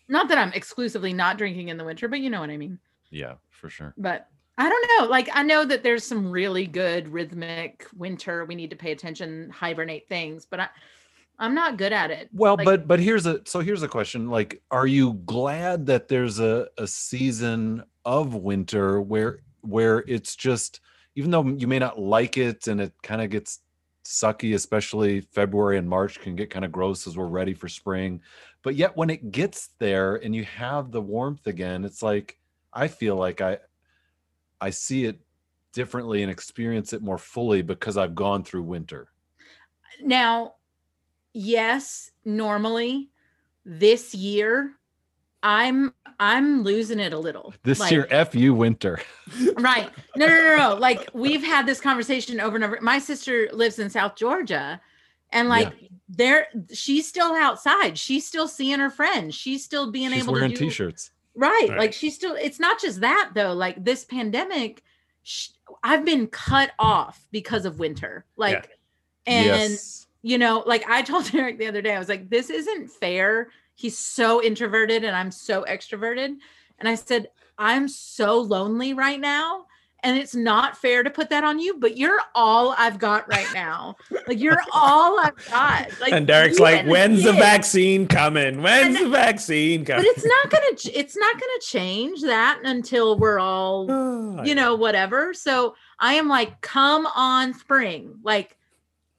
[0.08, 2.78] not that I'm exclusively not drinking in the winter, but you know what I mean.
[3.10, 3.94] Yeah, for sure.
[3.96, 4.28] But
[4.58, 5.08] I don't know.
[5.10, 8.44] Like I know that there's some really good rhythmic winter.
[8.44, 10.68] We need to pay attention, hibernate things, but I
[11.38, 12.28] I'm not good at it.
[12.32, 14.30] Well, Like- but but here's a so here's a question.
[14.30, 20.80] Like, are you glad that there's a, a season of winter where where it's just
[21.16, 23.60] even though you may not like it and it kind of gets
[24.04, 28.20] sucky, especially February and March can get kind of gross as we're ready for spring.
[28.64, 32.38] But yet when it gets there and you have the warmth again, it's like
[32.72, 33.58] I feel like I
[34.60, 35.20] I see it
[35.72, 39.08] differently and experience it more fully because I've gone through winter.
[40.02, 40.54] now
[41.32, 43.10] yes normally
[43.64, 44.72] this year
[45.42, 49.00] i'm i'm losing it a little This Like, year, F you winter.
[49.58, 53.48] right no, no no no like we've had this conversation over and over my sister
[53.52, 54.80] lives in south georgia
[55.34, 55.74] and like
[56.08, 60.50] there she's still outside she's still seeing her friends she's still being She's able wearing
[60.50, 61.10] to do t-shirts.
[61.34, 61.78] right Right.
[61.78, 64.82] like she's still it's not just that though like this pandemic
[65.22, 65.48] sh-
[65.82, 68.70] i've been cut off because of winter like
[69.26, 70.06] and yes.
[70.20, 73.48] you know, like I told Eric the other day, I was like, this isn't fair.
[73.74, 76.36] He's so introverted and I'm so extroverted.
[76.78, 79.64] And I said, I'm so lonely right now.
[80.04, 83.46] And it's not fair to put that on you, but you're all I've got right
[83.54, 83.96] now.
[84.28, 85.88] Like you're all I've got.
[86.00, 90.04] Like and derek's like when's the kid." vaccine coming when's And- the vaccine coming?
[90.04, 94.74] But it's not gonna it's not gonna change that until we're all Oh, you know,
[94.74, 95.32] whatever.
[95.32, 98.16] So I am like, come on, spring.
[98.22, 98.58] Like,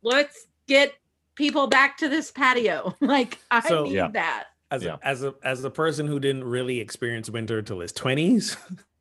[0.04, 0.94] let's get
[1.36, 2.96] people back to this patio.
[3.02, 4.10] Like, I So- need Yeah.
[4.14, 4.46] that.
[4.72, 4.98] as Yeah.
[5.04, 8.58] a, as a as a person who didn't really experience winter till his 20s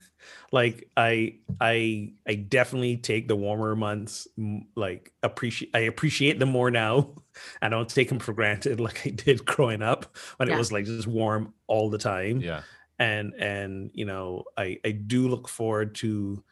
[0.55, 4.28] like i i i definitely take the warmer months
[4.76, 7.11] like appreciate i appreciate them more now
[7.62, 10.55] i don't take them for granted like i did growing up when Yeah.
[10.55, 12.62] it was like just warm all the time Yeah.
[13.00, 16.42] and and you know i i do look forward to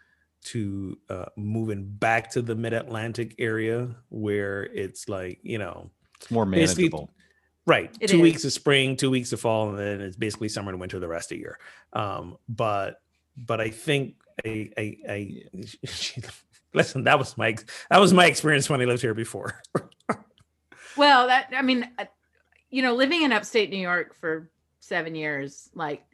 [0.46, 5.88] to uh moving back to the mid-atlantic area where it's like you know
[6.20, 7.14] It's more Basically, manageable.
[7.64, 7.94] Right.
[8.00, 8.22] It two is.
[8.22, 11.06] weeks of spring, two weeks of fall, and then it's basically summer and winter the
[11.06, 11.58] rest of the year.
[11.92, 12.96] Um, but
[13.36, 14.14] but I think
[14.44, 15.42] I I, I
[16.74, 17.56] listen, that was my
[17.90, 19.60] that was my experience when I lived here before.
[20.96, 22.04] Well, that, I mean, uh,
[22.70, 26.04] you know, living in upstate New York for seven years, like,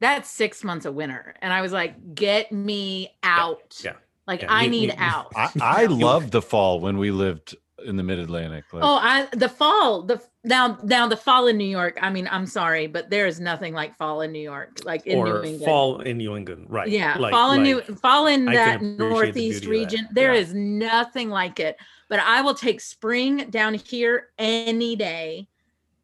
[0.00, 1.36] that's six months of winter.
[1.40, 3.80] And I was like, get me out.
[3.84, 3.92] yeah,
[4.26, 5.32] Like, yeah, I you- need you- out.
[5.36, 7.54] I, I loved the fall when we lived
[7.86, 8.64] in the mid Atlantic.
[8.72, 11.98] Like, Oh, I the fall the now now the fall in New York.
[12.00, 15.18] I mean, I'm sorry, but there is nothing like fall in New York, like in
[15.18, 15.64] New England.
[15.64, 16.88] fall in New England, right?
[16.88, 19.70] Yeah, Like- fall in like- New fall in I that can appreciate the northeast that.
[19.70, 20.08] region.
[20.12, 20.40] There Yeah.
[20.40, 21.76] is nothing like it.
[22.08, 25.48] But I will take spring down here any day.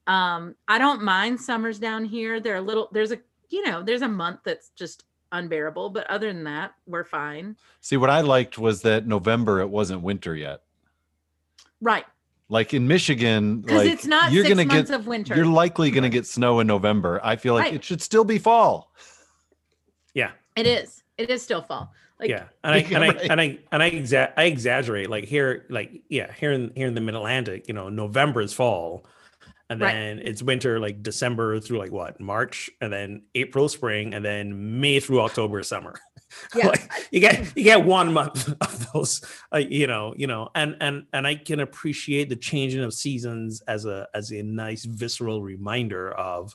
[0.07, 2.41] Um, I don't mind summers down here.
[2.41, 3.19] They're a little there's a
[3.51, 7.57] you know, there's a month that's just unbearable, but other than that, we're fine.
[7.81, 10.63] see, what I liked was that November it wasn't winter yet.
[11.81, 12.05] Right.
[12.53, 15.37] Like in Michigan, Because like it's not you're 6 gonna months get of winter.
[15.37, 17.21] you're likely gonna get snow in November.
[17.23, 17.75] I feel like Right.
[17.75, 18.93] it should still be fall.
[20.15, 21.03] yeah, it is.
[21.17, 21.93] It is still fall.
[22.19, 25.09] Like yeah, and I Yeah, and I and I and I, exa- I exaggerate.
[25.09, 28.53] Like here, like yeah, here in here in the Mid Atlantic, you know, November is
[28.53, 29.07] fall,
[29.71, 29.93] and Right.
[29.95, 34.81] then it's winter like December through like what March, and then April spring, and then
[34.81, 35.95] May through October summer.
[36.55, 36.69] Yeah.
[36.69, 39.21] like you get you get one month of those,
[39.53, 43.63] uh, you know, you know, and and and I can appreciate the changing of seasons
[43.63, 46.55] as a as a nice visceral reminder of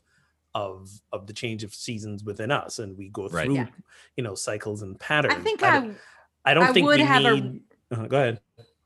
[0.54, 3.46] of of the change of seasons within us, and we go Right.
[3.48, 3.68] through, Yeah.
[4.16, 5.36] you know, cycles and patterns.
[5.36, 5.98] I think don't-
[6.46, 7.60] I I don't I think would we have a-
[7.92, 8.40] uh, go ahead.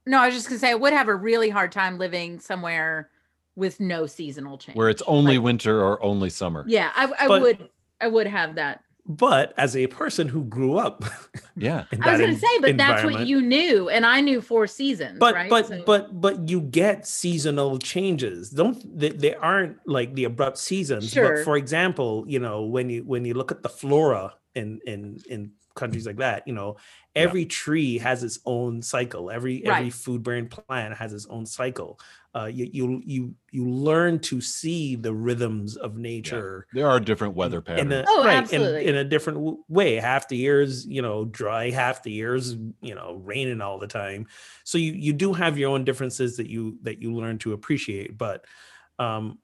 [0.08, 3.12] No, I was just gonna say I would have a really hard time living somewhere
[3.60, 4.76] with no seasonal change.
[4.78, 6.64] Where it's only Like, winter or only summer.
[6.68, 7.70] yeah, I, I But- would
[8.02, 8.82] I would have that.
[9.12, 11.04] But as a person who grew up,
[11.56, 11.86] Yeah.
[11.92, 14.68] in I was gonna en- say, but that's what you knew, and I knew four
[14.68, 15.18] seasons.
[15.20, 15.50] But right?
[15.50, 18.52] but So- but but you get seasonal changes.
[18.52, 21.12] Don't they, they aren't like the abrupt seasons.
[21.12, 21.38] Sure.
[21.38, 25.18] But for example, you know when you when you look at the flora in in
[25.28, 26.78] in countries like that, you know,
[27.18, 27.24] Yeah.
[27.26, 29.32] every tree has its own cycle.
[29.32, 32.00] Every every food bearing plant has its own cycle.
[32.36, 37.36] Uh, you you you you learn to see the rhythms of nature There are different
[37.36, 37.94] weather in patterns.
[37.94, 38.86] a, Oh, right, in- absolutely.
[38.88, 39.96] in, a different way.
[39.96, 44.28] Half the years, you know, dry, half the years, you know, raining all the time.
[44.64, 48.18] So you you do have your own differences that you that you learn to appreciate.
[48.18, 48.46] But
[49.00, 49.40] um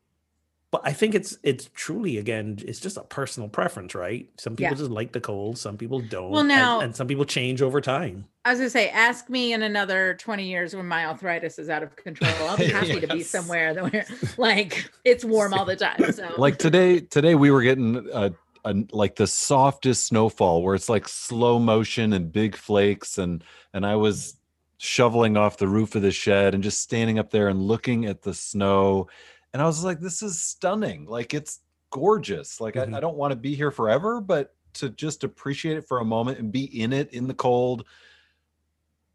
[0.75, 4.27] but I think it's it's truly again, it's just a personal preference, right?
[4.37, 4.77] Some people Yeah.
[4.77, 6.31] just like the cold, some people don't.
[6.31, 8.25] Well, and- now- and, some people change over time.
[8.43, 11.81] I was gonna say, ask me in another 20 years when my arthritis is out
[11.81, 12.31] of control.
[12.41, 14.05] I'll be happy to be somewhere that where
[14.37, 16.11] like it's warm all the time.
[16.11, 18.31] So like today today we were getting a,
[18.65, 23.85] a like the softest snowfall where it's like slow motion and big flakes and and
[23.85, 24.37] i was
[24.77, 28.21] shoveling off the roof of the shed and just standing up there and looking at
[28.23, 29.07] the snow
[29.55, 32.93] and i was like this is stunning like it's gorgeous like Mhm.
[32.93, 36.05] I, I don't want to be here forever but to just appreciate it for a
[36.05, 37.85] moment and be in it in the cold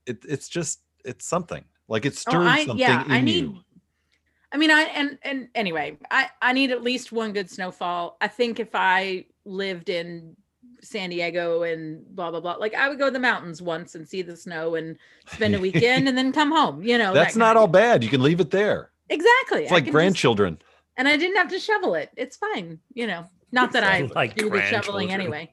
[0.07, 3.45] it, it's just it's something like it Oh, stirs I something yeah, in I need
[3.45, 3.59] you
[4.53, 8.17] I mean, I and and anyway, I I need at least one good snowfall.
[8.21, 10.37] I think if I lived in
[10.83, 14.09] San Diego and blah blah blah, like I would go to the mountains once and
[14.09, 16.83] see the snow and spend a weekend and then come home.
[16.83, 19.65] You know, that's kind not all bad you can leave it there Exactly.
[19.65, 20.59] it's I like can just- grandchildren
[20.97, 22.11] and I didn't have to shovel it.
[22.17, 22.79] It's fine.
[22.95, 25.53] You know, not that I Like do the shoveling anyway.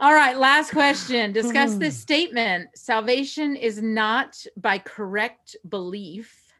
[0.00, 1.32] All right, last question.
[1.32, 2.68] Discuss this statement.
[2.76, 6.52] Salvation is not by correct belief,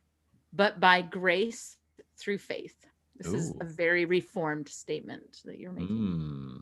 [0.53, 1.77] but by grace
[2.19, 2.75] through faith.
[3.16, 5.97] This is a very reformed statement that you're making.
[5.97, 6.58] Mm.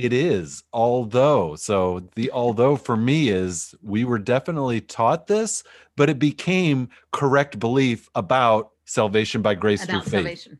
[0.00, 1.56] It is, although.
[1.56, 5.62] So the although for me is we were definitely taught this,
[5.94, 10.58] but it became correct belief about salvation by grace About through faith, salvation.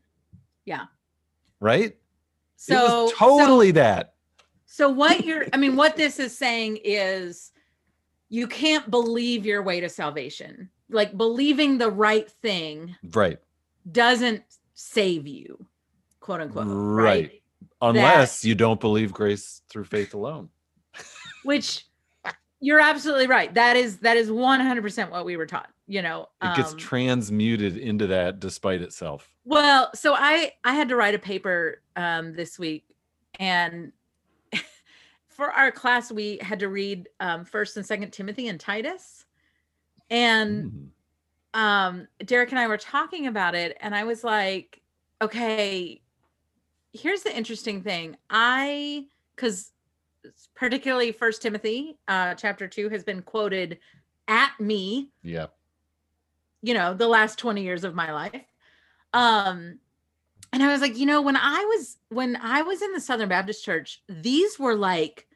[0.65, 0.85] Yeah,
[1.59, 1.95] right?
[2.57, 4.13] So was so- totally that.
[4.67, 7.51] So what you're I mean what this is saying is
[8.29, 10.69] you can't believe your way to salvation.
[10.89, 13.39] Like believing the right thing Right.
[13.91, 14.43] doesn't
[14.75, 15.65] save you,
[16.19, 16.67] quote unquote.
[16.67, 17.03] Right.
[17.31, 17.40] Right.
[17.81, 20.49] Unless you don't believe grace through faith alone.
[21.43, 21.85] Which
[22.59, 23.51] you're absolutely right.
[23.53, 26.27] That is that is 100% what we were taught, you know.
[26.41, 29.27] It gets um, transmuted into that despite itself.
[29.45, 32.85] Well, so I I had to write a paper um this week
[33.39, 33.91] and
[35.29, 39.25] for our class we had to read um first and second Timothy and Titus.
[40.11, 40.91] And
[41.55, 41.59] Mm.
[41.59, 44.81] um Derek and I were talking about it and I was like,
[45.19, 46.01] okay,
[46.93, 48.17] here's the interesting thing.
[48.29, 49.71] I cuz
[50.55, 53.79] particularly first Timothy uh chapter 2 has been quoted
[54.27, 55.47] at me Yeah.
[56.61, 58.45] you know the last 20 years of my life
[59.13, 59.79] um
[60.53, 63.29] and i was like you know when i was when i was in the southern
[63.29, 65.27] baptist church these were like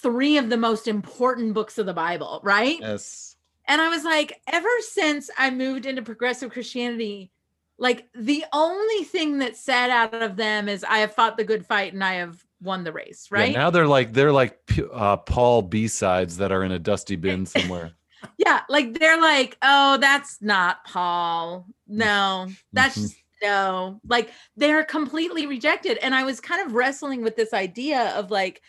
[0.00, 3.34] three of the most important books of the bible right Yes.
[3.66, 7.32] and i was like ever since i moved into progressive christianity
[7.78, 11.64] like the only thing that's said out of them is i have fought the good
[11.66, 14.58] fight and i have won the race Yeah, right now they're like they're like
[14.92, 17.92] uh, Paul B sides that are in a dusty bin somewhere.
[18.38, 21.66] Yeah, like they're like, oh, that's not Paul.
[21.88, 24.00] No, that's just no.
[24.08, 25.98] Like they're completely rejected.
[25.98, 28.60] And I was kind of wrestling with this idea of like,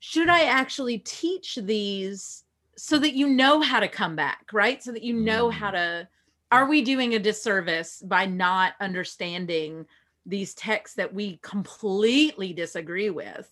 [0.00, 2.42] should I actually teach these
[2.76, 4.82] so that you know how to come back, right?
[4.82, 6.08] So that you know how to.
[6.52, 9.86] Are we doing a disservice by not understanding
[10.26, 13.48] these texts that we completely disagree with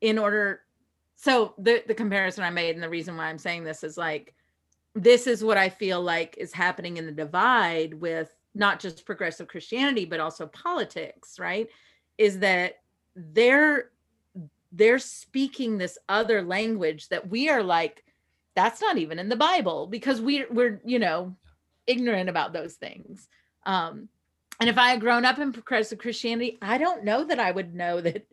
[0.00, 0.62] in order
[1.14, 4.34] so the the comparison I made and the reason why I'm saying this is like
[4.94, 9.48] this is what I feel like is happening in the divide with not just progressive
[9.48, 11.68] Christianity but also politics, right?
[12.18, 12.80] Is that
[13.14, 13.90] they're
[14.72, 18.04] they're speaking this other language that we are like
[18.54, 21.34] that's not even in the Bible because we we're you know
[21.86, 23.28] ignorant about those things.
[23.64, 24.08] Um
[24.60, 27.74] and if I had grown up in progressive Christianity, I don't know that I would
[27.74, 28.26] know that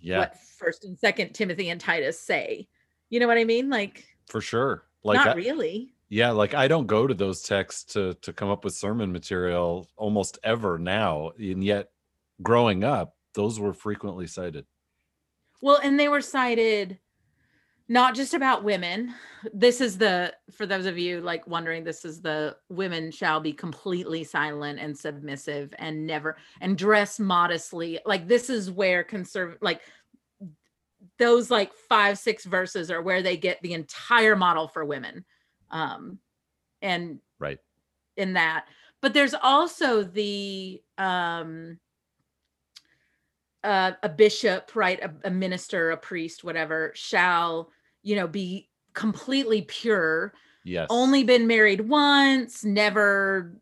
[0.00, 2.68] Yeah, what first and second Timothy and Titus say.
[3.10, 3.68] You know what I mean?
[3.70, 4.84] Like, for sure.
[5.04, 5.92] Like not I- really.
[6.08, 9.88] Yeah, like I don't go to those texts to to come up with sermon material
[9.96, 11.90] almost ever now, and yet
[12.42, 14.66] growing up, those were frequently cited.
[15.60, 16.98] Well, and they were cited
[17.88, 19.14] not just about women.
[19.52, 23.52] This is the for those of you like wondering, this is the women shall be
[23.52, 28.00] completely silent and submissive and never and dress modestly.
[28.04, 29.80] Like this is where conserv like
[31.18, 35.24] those like five six verses are where they get the entire model for women.
[35.70, 36.18] Um
[36.82, 37.58] and Right.
[38.16, 38.66] in that
[39.00, 41.78] but there's also the um
[43.64, 47.72] uh, a bishop, right, a, a minister, a priest, whatever, shall
[48.06, 50.32] you know be completely pure,
[50.64, 50.86] Yes.
[50.90, 53.52] only been married once, never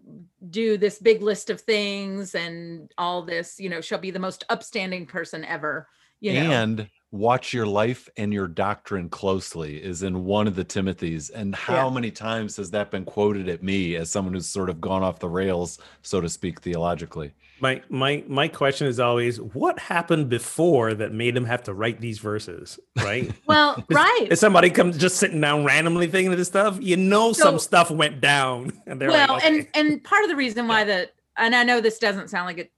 [0.48, 4.44] do this big list of things, and all this, you know, she'll be the most
[4.48, 5.88] upstanding person ever.
[6.20, 10.64] You know, and watch your life and your doctrine closely is in one of the
[10.64, 11.30] Timothys.
[11.32, 11.94] And how Yeah.
[11.94, 15.20] many times has that been quoted at me as someone who's sort of gone off
[15.20, 17.32] the rails, so to speak, theologically?
[17.60, 22.00] My my my question is always, what happened before that made him have to write
[22.00, 23.30] these verses, right?
[23.46, 24.26] well, Is- right.
[24.30, 26.78] Is somebody come just sitting down randomly thinking of this stuff?
[26.80, 29.68] You know, some stuff went down, and they're well like, and okay.
[29.74, 32.58] and and part of the reason why that and i know this doesn't sound like
[32.58, 32.70] it's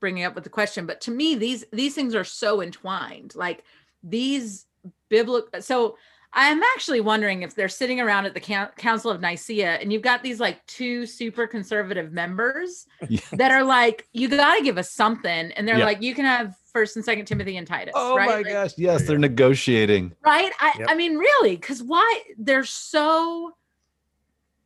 [0.00, 3.62] bringing up with the question but to me these these things are so entwined like
[4.02, 4.66] these
[5.10, 5.96] biblical so
[6.32, 8.40] i'm actually wondering if they're sitting around at the
[8.76, 13.20] council of nicaea and you've got these like two super conservative members Yeah.
[13.32, 15.84] that are like you got to give us something and they're Yeah.
[15.84, 18.72] like you can have first and second timothy and titus Oh right my Like, gosh.
[18.78, 20.14] Yes, they're negotiating.
[20.24, 20.88] right i Yep.
[20.90, 23.52] i mean really because why they're so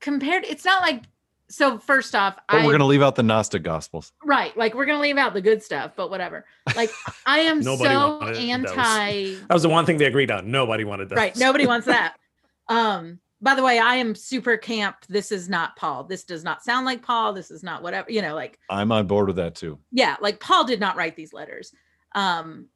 [0.00, 1.02] compared it's not like
[1.48, 4.12] so first off But I, we're going to leave out the Gnostic Gospels.
[4.24, 6.90] right like we're gonna leave out the good stuff but whatever like
[7.26, 8.38] i am so wanted those.
[8.38, 10.50] anti that was the one thing they agreed on.
[10.50, 11.16] Nobody wanted that.
[11.16, 12.14] right nobody wants that
[12.68, 16.64] um by the way i am super camp this is not paul this does not
[16.64, 19.54] sound like paul this is not whatever you know like I'm on board with that
[19.54, 19.78] too.
[19.92, 21.72] yeah like paul did not write these letters
[22.14, 22.68] um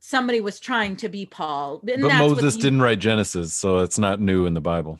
[0.00, 3.54] somebody was trying to be paul and But that's what Moses you- didn't write Genesis,
[3.54, 4.98] so it's not new in the Bible.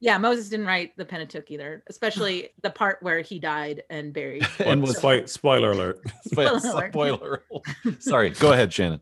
[0.00, 4.46] Yeah, Moses didn't write the Pentateuch either, especially the part where he died and buried.
[4.58, 6.00] and was Spoil- spoiler alert.
[6.24, 6.92] Spoiler alert.
[6.92, 7.42] spoiler.
[7.98, 9.00] Sorry, go ahead, Shannon.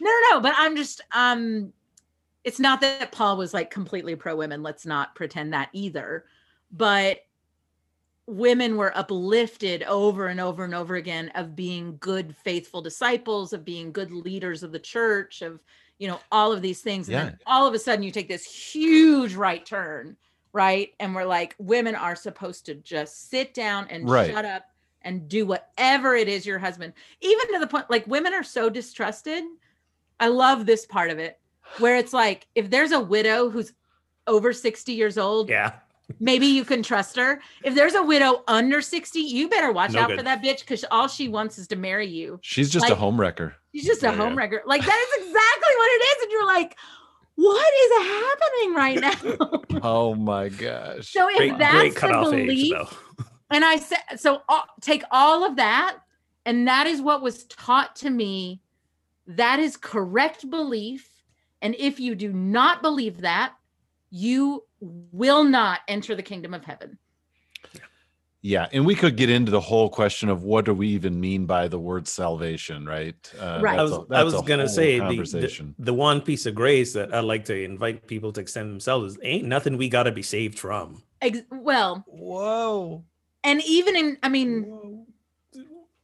[0.00, 1.72] No, no, no, but I'm just um
[2.44, 6.24] it's not that Paul was like completely pro women, let's not pretend that either.
[6.70, 7.24] But
[8.26, 13.64] women were uplifted over and over and over again of being good faithful disciples, of
[13.64, 15.60] being good leaders of the church, of
[15.98, 17.08] you know, all of these things.
[17.08, 20.16] And then all of a sudden you take this huge right turn,
[20.52, 20.92] right?
[21.00, 24.30] And we're like, women are supposed to just sit down and Right.
[24.30, 24.64] shut up
[25.02, 28.68] and do whatever it is your husband, even to the point like women are so
[28.68, 29.44] distrusted.
[30.20, 31.38] I love this part of it
[31.78, 33.72] where it's like if there's a widow who's
[34.26, 35.74] over 60 years old, Yeah.
[36.18, 37.40] maybe you can trust her.
[37.62, 40.18] If there's a widow under 60, you better watch No out good.
[40.18, 42.40] for that bitch because all she wants is to marry you.
[42.42, 43.54] She's just a Like- home wrecker.
[43.74, 44.18] She's just a Yeah, yeah.
[44.18, 44.62] home wrecker.
[44.66, 46.22] Like that is exactly what it is.
[46.24, 46.76] And you're like,
[47.38, 49.62] what is happening right now?
[49.80, 51.12] Oh my gosh.
[51.12, 53.02] so if Great, that's great the cutoff age, belief,
[53.50, 55.98] and I said, so all, take all of that,
[56.44, 58.60] and that is what was taught to me.
[59.28, 61.08] That is correct belief.
[61.62, 63.54] And if you do not believe that,
[64.10, 66.98] you will not enter the kingdom of heaven.
[68.40, 71.44] Yeah, and we could get into the whole question of what do we even mean
[71.44, 73.16] by the word salvation, right?
[73.38, 73.74] Uh, Right.
[73.78, 76.46] I that's was, a- I that's was gonna whole say the, the the one piece
[76.46, 79.88] of grace that I like to invite people to extend themselves is ain't nothing we
[79.88, 81.02] got to be saved from.
[81.20, 83.02] Ex- well, Whoa.
[83.42, 85.04] and even in, I mean,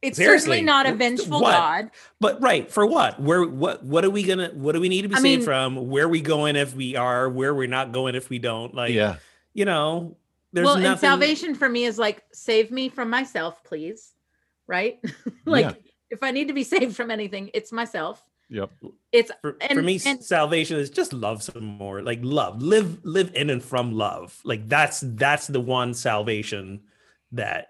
[0.01, 1.51] it's Seriously, certainly not a vengeful what?
[1.53, 1.91] God.
[2.19, 3.17] But right for what?
[3.19, 5.45] Where what what are we gonna what do we need to be I saved mean-
[5.45, 5.87] from?
[5.89, 7.29] Where are we going if we are?
[7.29, 8.75] Where we're not going if we don't?
[8.75, 9.15] Like yeah.
[9.53, 10.17] you know,
[10.55, 14.13] there's well, and salvation for me is like, save me from myself, please.
[14.67, 14.99] Right?
[15.45, 15.73] like, Yeah.
[16.09, 18.23] if I need to be saved from anything, it's myself.
[18.49, 18.71] Yep.
[19.11, 22.01] It's for, for me, and- salvation is just love some more.
[22.01, 24.39] Like love, live live in and from love.
[24.43, 26.81] Like that's that's the one salvation
[27.31, 27.69] that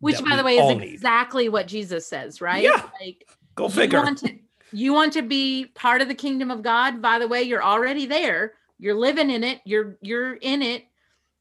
[0.00, 0.92] which, that by the way, all is need.
[0.94, 2.62] exactly what Jesus says, right?
[2.62, 2.82] Yeah.
[3.00, 4.02] Like, Go you figure.
[4.02, 4.34] want to
[4.72, 7.00] you want to be part of the kingdom of God.
[7.00, 8.54] By the way, you're already there.
[8.78, 9.60] You're living in it.
[9.64, 10.84] You're you're in it.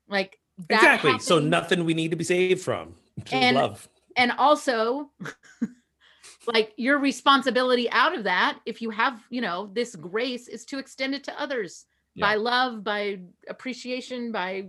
[0.10, 0.38] Like
[0.70, 1.20] that Exactly.
[1.20, 2.96] So nothing we need to be saved from.
[3.20, 3.88] Just And- love.
[4.18, 5.10] and also
[6.48, 10.78] like your responsibility out of that if you have you know this grace is to
[10.78, 11.86] extend it to others
[12.16, 12.28] Yeah.
[12.28, 14.68] by love by appreciation by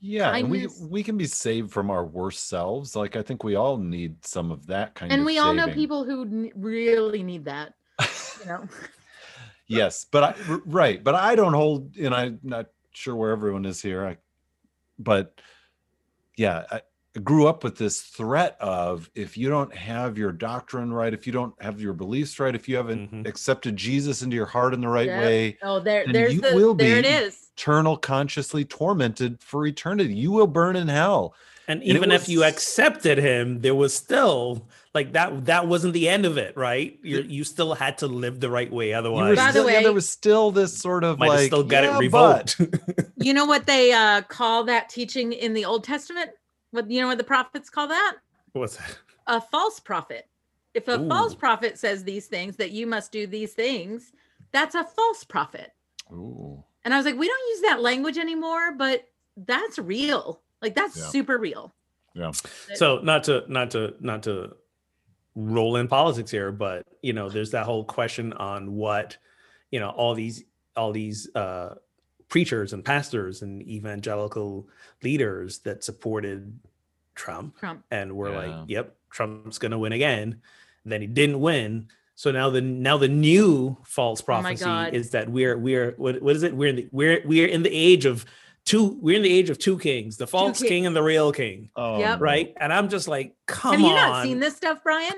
[0.00, 2.94] Yeah, and we we can be saved from our worst selves.
[2.96, 5.52] Like I think we all need some of that kind and of And we all
[5.52, 7.74] know people who n- really need that
[8.40, 8.68] you know
[9.66, 13.64] yes, but I r- right, but I don't hold, and I'm not sure where everyone
[13.66, 14.06] is here.
[14.06, 14.16] I,
[15.00, 15.40] but
[16.36, 16.80] yeah, I,
[17.24, 21.32] grew up with this threat of if you don't have your doctrine right, if you
[21.32, 23.26] don't have your beliefs right, if you haven't Mhm.
[23.26, 25.20] accepted Jesus into your heart in the right Yep.
[25.20, 30.14] way, oh there there's you the will there be- is eternal, consciously tormented for eternity.
[30.14, 31.34] You will burn in hell.
[31.70, 35.44] And it even if you accepted him, there was still like that.
[35.46, 36.98] That wasn't the end of it, right?
[37.02, 38.92] You you still had to live the right way.
[38.92, 41.46] Otherwise, By the still, yeah, way- there was still this sort of might have like
[41.46, 43.12] still got yeah, it but- revoked.
[43.18, 46.30] you know what they uh call that teaching in the old testament
[46.72, 48.16] what you know what the prophets call that
[48.52, 48.96] What's that?
[49.26, 50.26] a false prophet
[50.74, 54.12] If a false prophet says these things that you must do these things,
[54.52, 55.72] that's a false prophet.
[56.12, 56.64] Ooh.
[56.84, 59.04] And I was like, we don't use that language anymore, but
[59.36, 60.40] that's real.
[60.62, 61.04] Like that's Yeah.
[61.08, 61.74] super real.
[62.14, 62.32] Yeah.
[62.74, 64.56] So not to not to not to
[65.34, 69.16] roll in politics here, but you know, there's that whole question on what
[69.70, 70.44] you know all these
[70.76, 71.74] all these uh,
[72.28, 74.68] preachers and pastors and evangelical
[75.02, 76.58] leaders that supported
[77.14, 77.84] Trump Trump.
[77.90, 78.38] and we're Yeah.
[78.38, 80.40] like, "Yep, Trump's going to win again."
[80.84, 81.88] Then he didn't win.
[82.14, 84.94] So now the now the new false Oh prophecy God.
[84.94, 86.54] is that we're we're what, what is it?
[86.54, 88.24] We're in the we're we're in the age of
[88.66, 91.32] two we're in the age of two kings, the false king- king and the real
[91.32, 92.20] king Oh, Yep.
[92.20, 92.52] right?
[92.58, 93.80] And I'm just like, come on.
[93.80, 94.10] Have you on.
[94.10, 95.12] not seen this stuff, Bryan?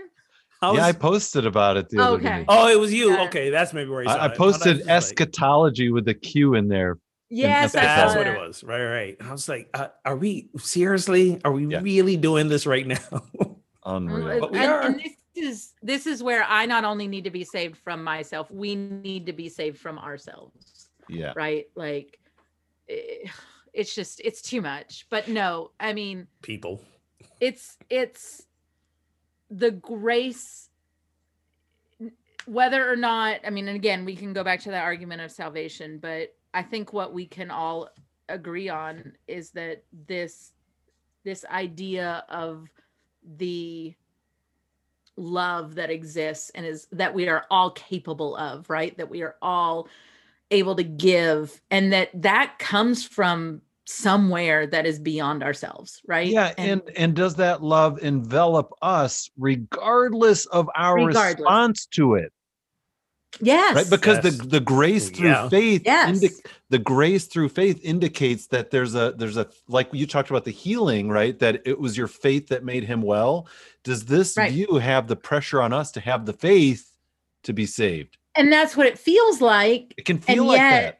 [0.60, 2.38] I was- Yeah, I posted about it the other Okay.
[2.40, 2.44] day.
[2.48, 3.10] oh, it was you.
[3.12, 3.24] Yeah.
[3.24, 6.14] Okay, that's maybe where you saw I, I posted was just like, eschatology with the
[6.14, 6.98] Q in there.
[7.30, 7.96] Yes, I episode.
[7.96, 8.62] that's what it was.
[8.62, 9.16] Right, right.
[9.20, 11.40] I was like, uh, are we seriously?
[11.44, 11.80] Are we Yeah.
[11.82, 13.22] really doing this right now?
[13.84, 14.38] Unreal.
[14.40, 14.82] But we and, are.
[14.82, 18.50] and this is this is where I not only need to be saved from myself,
[18.50, 21.32] we need to be saved from ourselves, yeah.
[21.34, 21.64] right?
[21.74, 22.18] Like
[22.92, 23.28] Eh,
[23.72, 25.06] it's just it's too much.
[25.10, 26.80] But no, I mean, People.
[27.40, 28.46] it's it's
[29.50, 30.68] the grace
[32.46, 35.30] whether or not i mean and again we can go back to that argument of
[35.30, 37.88] salvation but i think what we can all
[38.28, 40.52] agree on is that this
[41.24, 42.66] this idea of
[43.36, 43.94] the
[45.16, 49.36] love that exists and is that we are all capable of right that we are
[49.42, 49.86] all
[50.52, 56.52] able to give and that that comes from somewhere that is beyond ourselves right Yeah,
[56.56, 61.40] and and does that love envelop us regardless of our Regardless.
[61.40, 62.32] response to it?
[63.40, 63.90] yes Right?
[63.90, 64.36] Because Yes.
[64.38, 65.48] the the grace through Yeah.
[65.48, 66.34] faith yes indi-
[66.70, 70.50] the grace through faith indicates that there's a there's a like you talked about the
[70.52, 71.38] healing, right?
[71.38, 73.48] That it was your faith that made him well.
[73.84, 74.52] Does this Right.
[74.52, 76.88] view have the pressure on us to have the faith
[77.44, 78.16] to be saved?
[78.34, 80.98] And that's what it feels like It can feel like yet- that.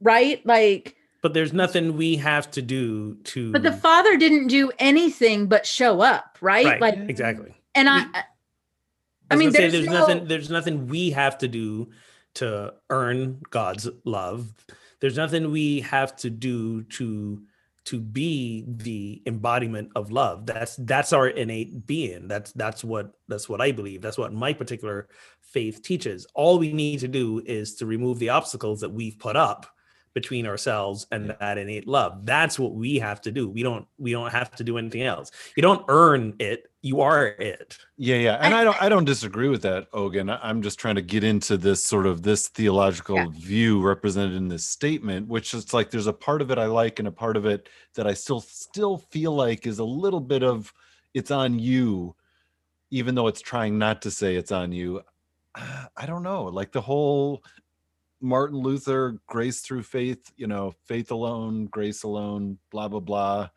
[0.00, 4.70] right like But there's nothing we have to do to but the father didn't do
[4.78, 7.54] anything but show up right, right, like exactly.
[7.74, 8.24] and i I
[9.30, 11.88] I mean, gonna say there's there's no- nothing there's nothing we have to do
[12.34, 14.52] to earn God's love.
[15.00, 17.42] There's nothing we have to do to
[17.84, 20.46] to be the embodiment of love.
[20.46, 22.28] That's that's our innate being.
[22.28, 24.02] That's that's what that's what I believe.
[24.02, 25.08] That's what my particular
[25.40, 26.26] faith teaches.
[26.34, 29.66] All we need to do is to remove the obstacles that we've put up
[30.14, 31.36] between ourselves and Yeah.
[31.40, 32.24] that innate love.
[32.24, 33.48] That's what we have to do.
[33.48, 35.30] We don't we don't have to do anything else.
[35.56, 36.70] You don't earn it.
[36.84, 37.78] You are it.
[37.96, 40.28] Yeah, yeah, and I- I, don't I don't disagree with that, Ogun.
[40.28, 43.28] I- I'm just trying to get into this sort of this theological Yeah.
[43.30, 46.98] view represented in this statement, which is like there's a part of it I like
[46.98, 50.42] and a part of it that I still still feel like is a little bit
[50.42, 50.72] of
[51.14, 52.16] it's on you,
[52.90, 55.02] even though it's trying not to say it's on you.
[55.54, 57.44] I don't know, like the whole
[58.20, 63.50] Martin Luther, grace through faith, you know, faith alone, grace alone, blah blah blah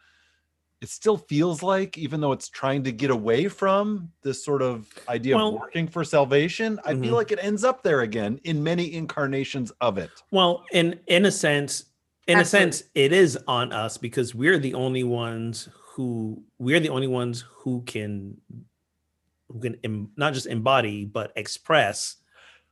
[0.86, 4.88] it still feels like even though it's trying to get away from this sort of
[5.09, 7.01] idea Well- of working for salvation i Mhm.
[7.01, 11.25] feel like it ends up there again in many incarnations of it Well, in in
[11.25, 11.86] a sense,
[12.27, 16.89] in a sense, it is on us because we're the only ones who we're the
[16.89, 18.39] only ones who can
[19.51, 22.17] who can em, not just embody but express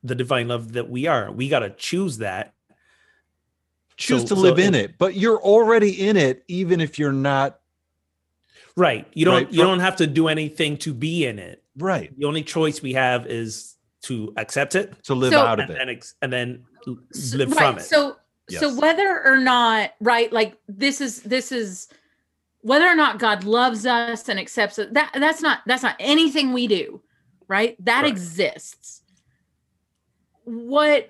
[0.03, 1.31] the divine love that we are.
[1.31, 2.53] We got to choose that.
[3.95, 7.11] choose So- to live in in- it but you're already in it even if you're
[7.31, 7.59] not
[8.75, 9.07] Right.
[9.13, 11.63] You don't Right, you don't have to do anything to be in it.
[11.77, 15.69] right The only choice we have is to accept it to live So- out of
[15.69, 16.63] and, it and, ex- and then
[17.33, 17.81] live right, from it.
[17.83, 18.17] So
[18.49, 21.87] so whether or not right like this is this is
[22.61, 26.51] whether or not God loves us and accepts it that that's not that's not anything
[26.51, 27.01] we do
[27.47, 28.11] right that Right.
[28.11, 29.01] exists
[30.43, 31.09] what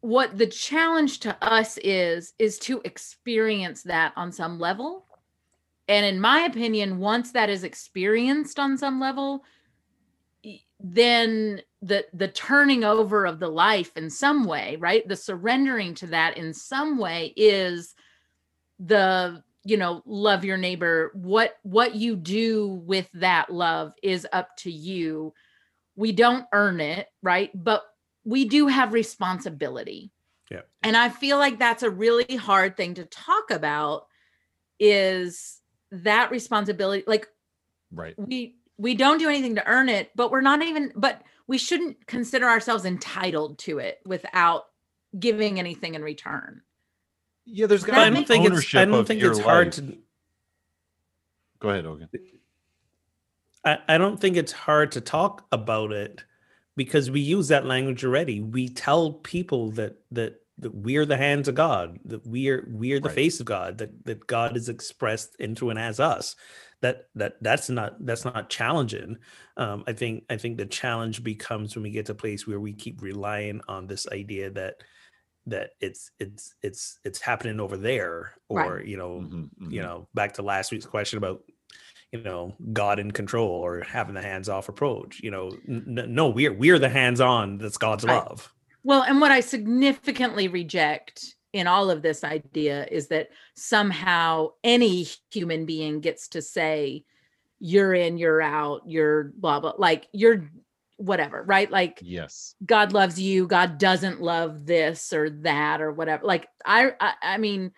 [0.00, 5.06] what the challenge to us is is to experience that on some level
[5.90, 9.44] and in my opinion once that is experienced on some level
[10.82, 15.06] then the the turning over of the life in some way right?
[15.06, 17.94] The surrendering to that in some way is
[18.78, 21.10] the you know love your neighbor.
[21.14, 25.34] What what you do with that love is up to you.
[25.96, 27.50] We don't earn it right?
[27.54, 27.82] But
[28.24, 30.12] we do have responsibility.
[30.50, 30.62] Yeah.
[30.82, 34.08] and i feel like that's a really hard thing to talk about
[34.80, 35.59] is
[35.90, 37.28] that responsibility like
[37.92, 38.14] right.
[38.18, 42.06] we we don't do anything to earn it but we're not even but we shouldn't
[42.06, 44.66] consider ourselves entitled to it without
[45.18, 46.62] giving anything in return.
[47.44, 49.98] Yeah there's But got I don't think it's I don't think your it's hard to
[51.58, 52.08] go ahead Ogun
[53.64, 56.22] I, I don't think it's hard to talk about it
[56.76, 58.40] because we use that language already.
[58.40, 62.92] We tell people that that that we're the hands of God, that we are we
[62.92, 63.20] are the Right.
[63.20, 66.36] face of God, that that God is expressed into and as us.
[66.82, 69.18] That that that's not that's not challenging.
[69.56, 72.60] Um, I think I think the challenge becomes when we get to a place where
[72.60, 74.76] we keep relying on this idea that
[75.46, 78.76] that it's it's it's it's happening over there, Right.
[78.76, 79.82] or you know Mhm, you mhm.
[79.82, 81.42] know back to last week's question about
[82.12, 86.28] you know god in control or having the hands off approach you know n- no
[86.28, 88.24] we're we're the hands on that's god's Right.
[88.26, 88.52] love
[88.82, 95.06] Well, and what I significantly reject in all of this idea is that somehow any
[95.30, 97.04] human being gets to say,
[97.58, 100.50] you're in, you're out, you're blah, blah, like you're
[100.96, 101.70] whatever, right?
[101.70, 102.54] Like Yes.
[102.64, 106.26] God loves you, God doesn't love this or that or whatever.
[106.26, 107.72] Like I, I, I mean,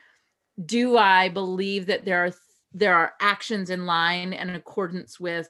[0.65, 2.39] do I believe that there are th-
[2.75, 5.49] there are actions in line and in accordance with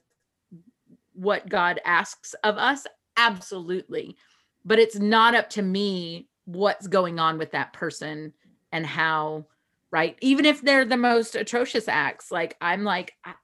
[1.13, 2.87] what God asks of us?
[3.17, 4.17] Absolutely.
[4.65, 8.33] But it's not up to me what's going on with that person
[8.71, 9.47] and how,
[9.91, 10.17] right?
[10.21, 13.35] Even if they're the most atrocious acts, like I'm like, I,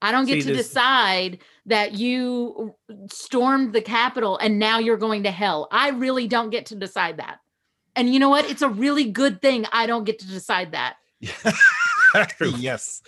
[0.00, 2.74] I don't get See, to this- decide that you
[3.10, 5.68] stormed the Capitol and now you're going to hell.
[5.70, 7.38] I really don't get to decide that.
[7.96, 8.48] And you know what?
[8.50, 10.96] It's a really good thing I don't get to decide that.
[12.40, 13.02] yes.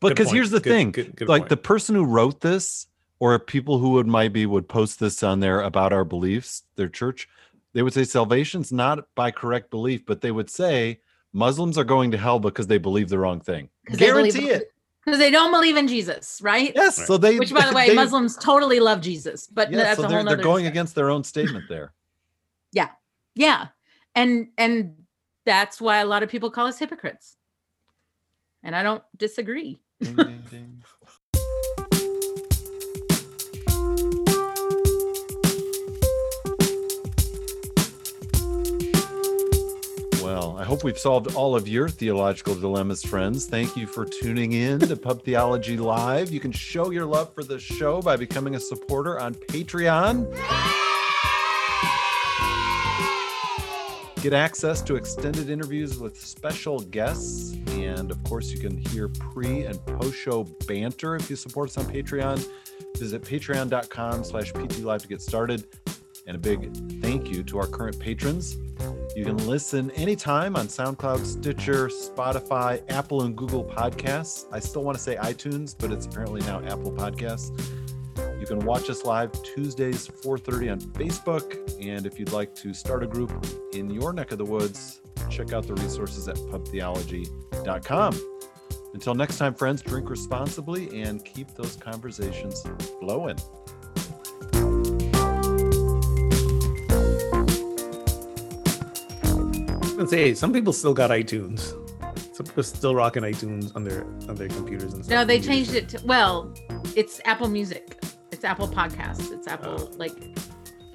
[0.00, 1.48] But because here's the Good- thing good- good like point.
[1.50, 2.86] the person who wrote this,
[3.18, 7.28] or people who would maybe would post this on there about our beliefs, their church,
[7.72, 11.00] they would say salvation's not by correct belief, but they would say
[11.32, 13.68] Muslims are going to hell because they believe the wrong thing.
[13.90, 14.72] they believe- Guarantee it.
[15.04, 16.72] Because they don't believe in Jesus, right?
[16.74, 16.98] Yes.
[16.98, 17.06] Right.
[17.06, 20.06] So they Which, by the way, they- Muslims totally love Jesus, but yeah, that's so
[20.06, 20.66] a they're, they're going discussion.
[20.66, 21.92] against their own statement there.
[22.72, 22.88] Yeah,
[23.36, 23.68] yeah.
[24.16, 24.94] And and
[25.44, 27.36] that's why a lot of people call us hypocrites.
[28.64, 29.78] And I don't disagree.
[30.00, 30.82] Ding, ding, ding.
[40.56, 43.44] I hope we've solved all of your theological dilemmas, friends.
[43.44, 46.30] Thank you for tuning in to Pub Theology Live.
[46.30, 50.32] You can show your love for the show by becoming a supporter on Patreon.
[54.22, 57.54] Get access to extended interviews with special guests.
[57.72, 61.76] And of course, you can hear pre and post show banter if you support us
[61.76, 62.48] on Patreon.
[62.96, 65.66] Visit patreon.com slash ptlive to get started.
[66.26, 68.56] And a big thank you to our current patrons.
[69.14, 74.46] You can listen anytime on SoundCloud, Stitcher, Spotify, Apple, and Google Podcasts.
[74.52, 77.58] I still want to say iTunes, but it's apparently now Apple Podcasts.
[78.38, 81.58] You can watch us live Tuesdays, 4:30 on Facebook.
[81.82, 83.32] And if you'd like to start a group
[83.72, 85.00] in your neck of the woods,
[85.30, 88.14] check out the resources at pubtheology.com.
[88.92, 92.64] Until next time, friends, drink responsibly and keep those conversations
[93.00, 93.36] flowing.
[99.96, 101.74] Gonna say some people still got iTunes.
[102.34, 105.14] Some people still rocking iTunes on their on their computers and stuff.
[105.14, 106.54] No, they changed it to well,
[106.94, 107.98] it's Apple Music.
[108.30, 109.32] It's Apple Podcasts.
[109.32, 109.96] It's Apple oh.
[109.96, 110.12] like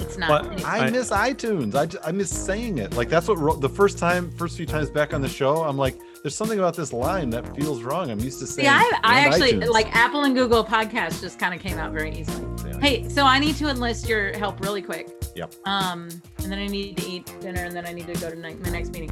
[0.01, 0.63] it's not But anyway.
[0.63, 1.75] I I- miss iTunes.
[1.75, 2.93] I, I miss saying it.
[2.93, 5.77] Like that's what ro- the first time, first few times back on the show, I'm
[5.77, 8.11] like, there's something about this line that feels wrong.
[8.11, 8.67] I'm used to saying.
[8.67, 11.91] See, I, I actually iTunes." like Apple and Google Podcasts just kind of came out
[11.93, 12.47] very easily.
[12.65, 12.79] Yeah.
[12.79, 15.20] Hey, so I need to enlist your help really quick.
[15.35, 15.53] Yep.
[15.65, 16.09] Um,
[16.43, 18.55] and then I need to eat dinner, and then I need to go to ni-
[18.55, 19.11] my next meeting.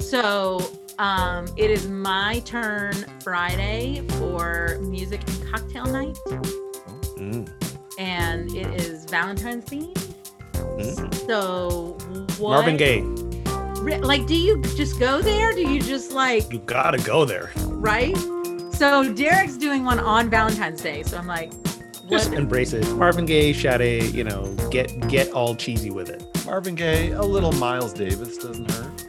[0.00, 0.60] So,
[0.98, 6.16] um, it is my turn Friday for music and cocktail night,
[7.18, 7.48] Mm,
[7.98, 9.94] and it is Valentine's themed.
[10.54, 11.26] mm.
[11.26, 11.96] So,
[12.38, 12.50] what?
[12.64, 13.02] Marvin Gaye,
[14.00, 15.52] Like, do you just go there?
[15.52, 17.50] Do you just like you gotta go there.
[17.66, 18.16] right?
[18.72, 21.02] So Derek's doing one on Valentine's Day.
[21.02, 21.50] So I'm like?
[22.10, 22.86] Just embrace it.
[22.96, 26.22] Marvin Gaye, Sade, you know, get get all cheesy with it.
[26.46, 29.06] Marvin Gaye, a little Miles Davis doesn't hurt.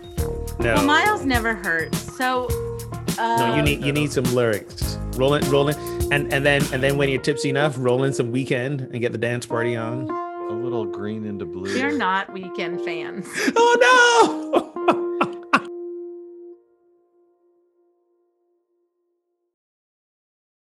[0.59, 1.97] No, Well, Miles never hurts.
[2.17, 2.47] So
[3.17, 4.97] uh, no, you need you need some lyrics.
[5.17, 5.75] Rolling rolling
[6.11, 9.11] and and then and then when you're tipsy enough, roll in some Weeknd and get
[9.11, 10.09] the dance party on.
[10.09, 11.73] A little green into blue.
[11.73, 13.25] We're not Weeknd fans.
[13.55, 15.07] Oh no!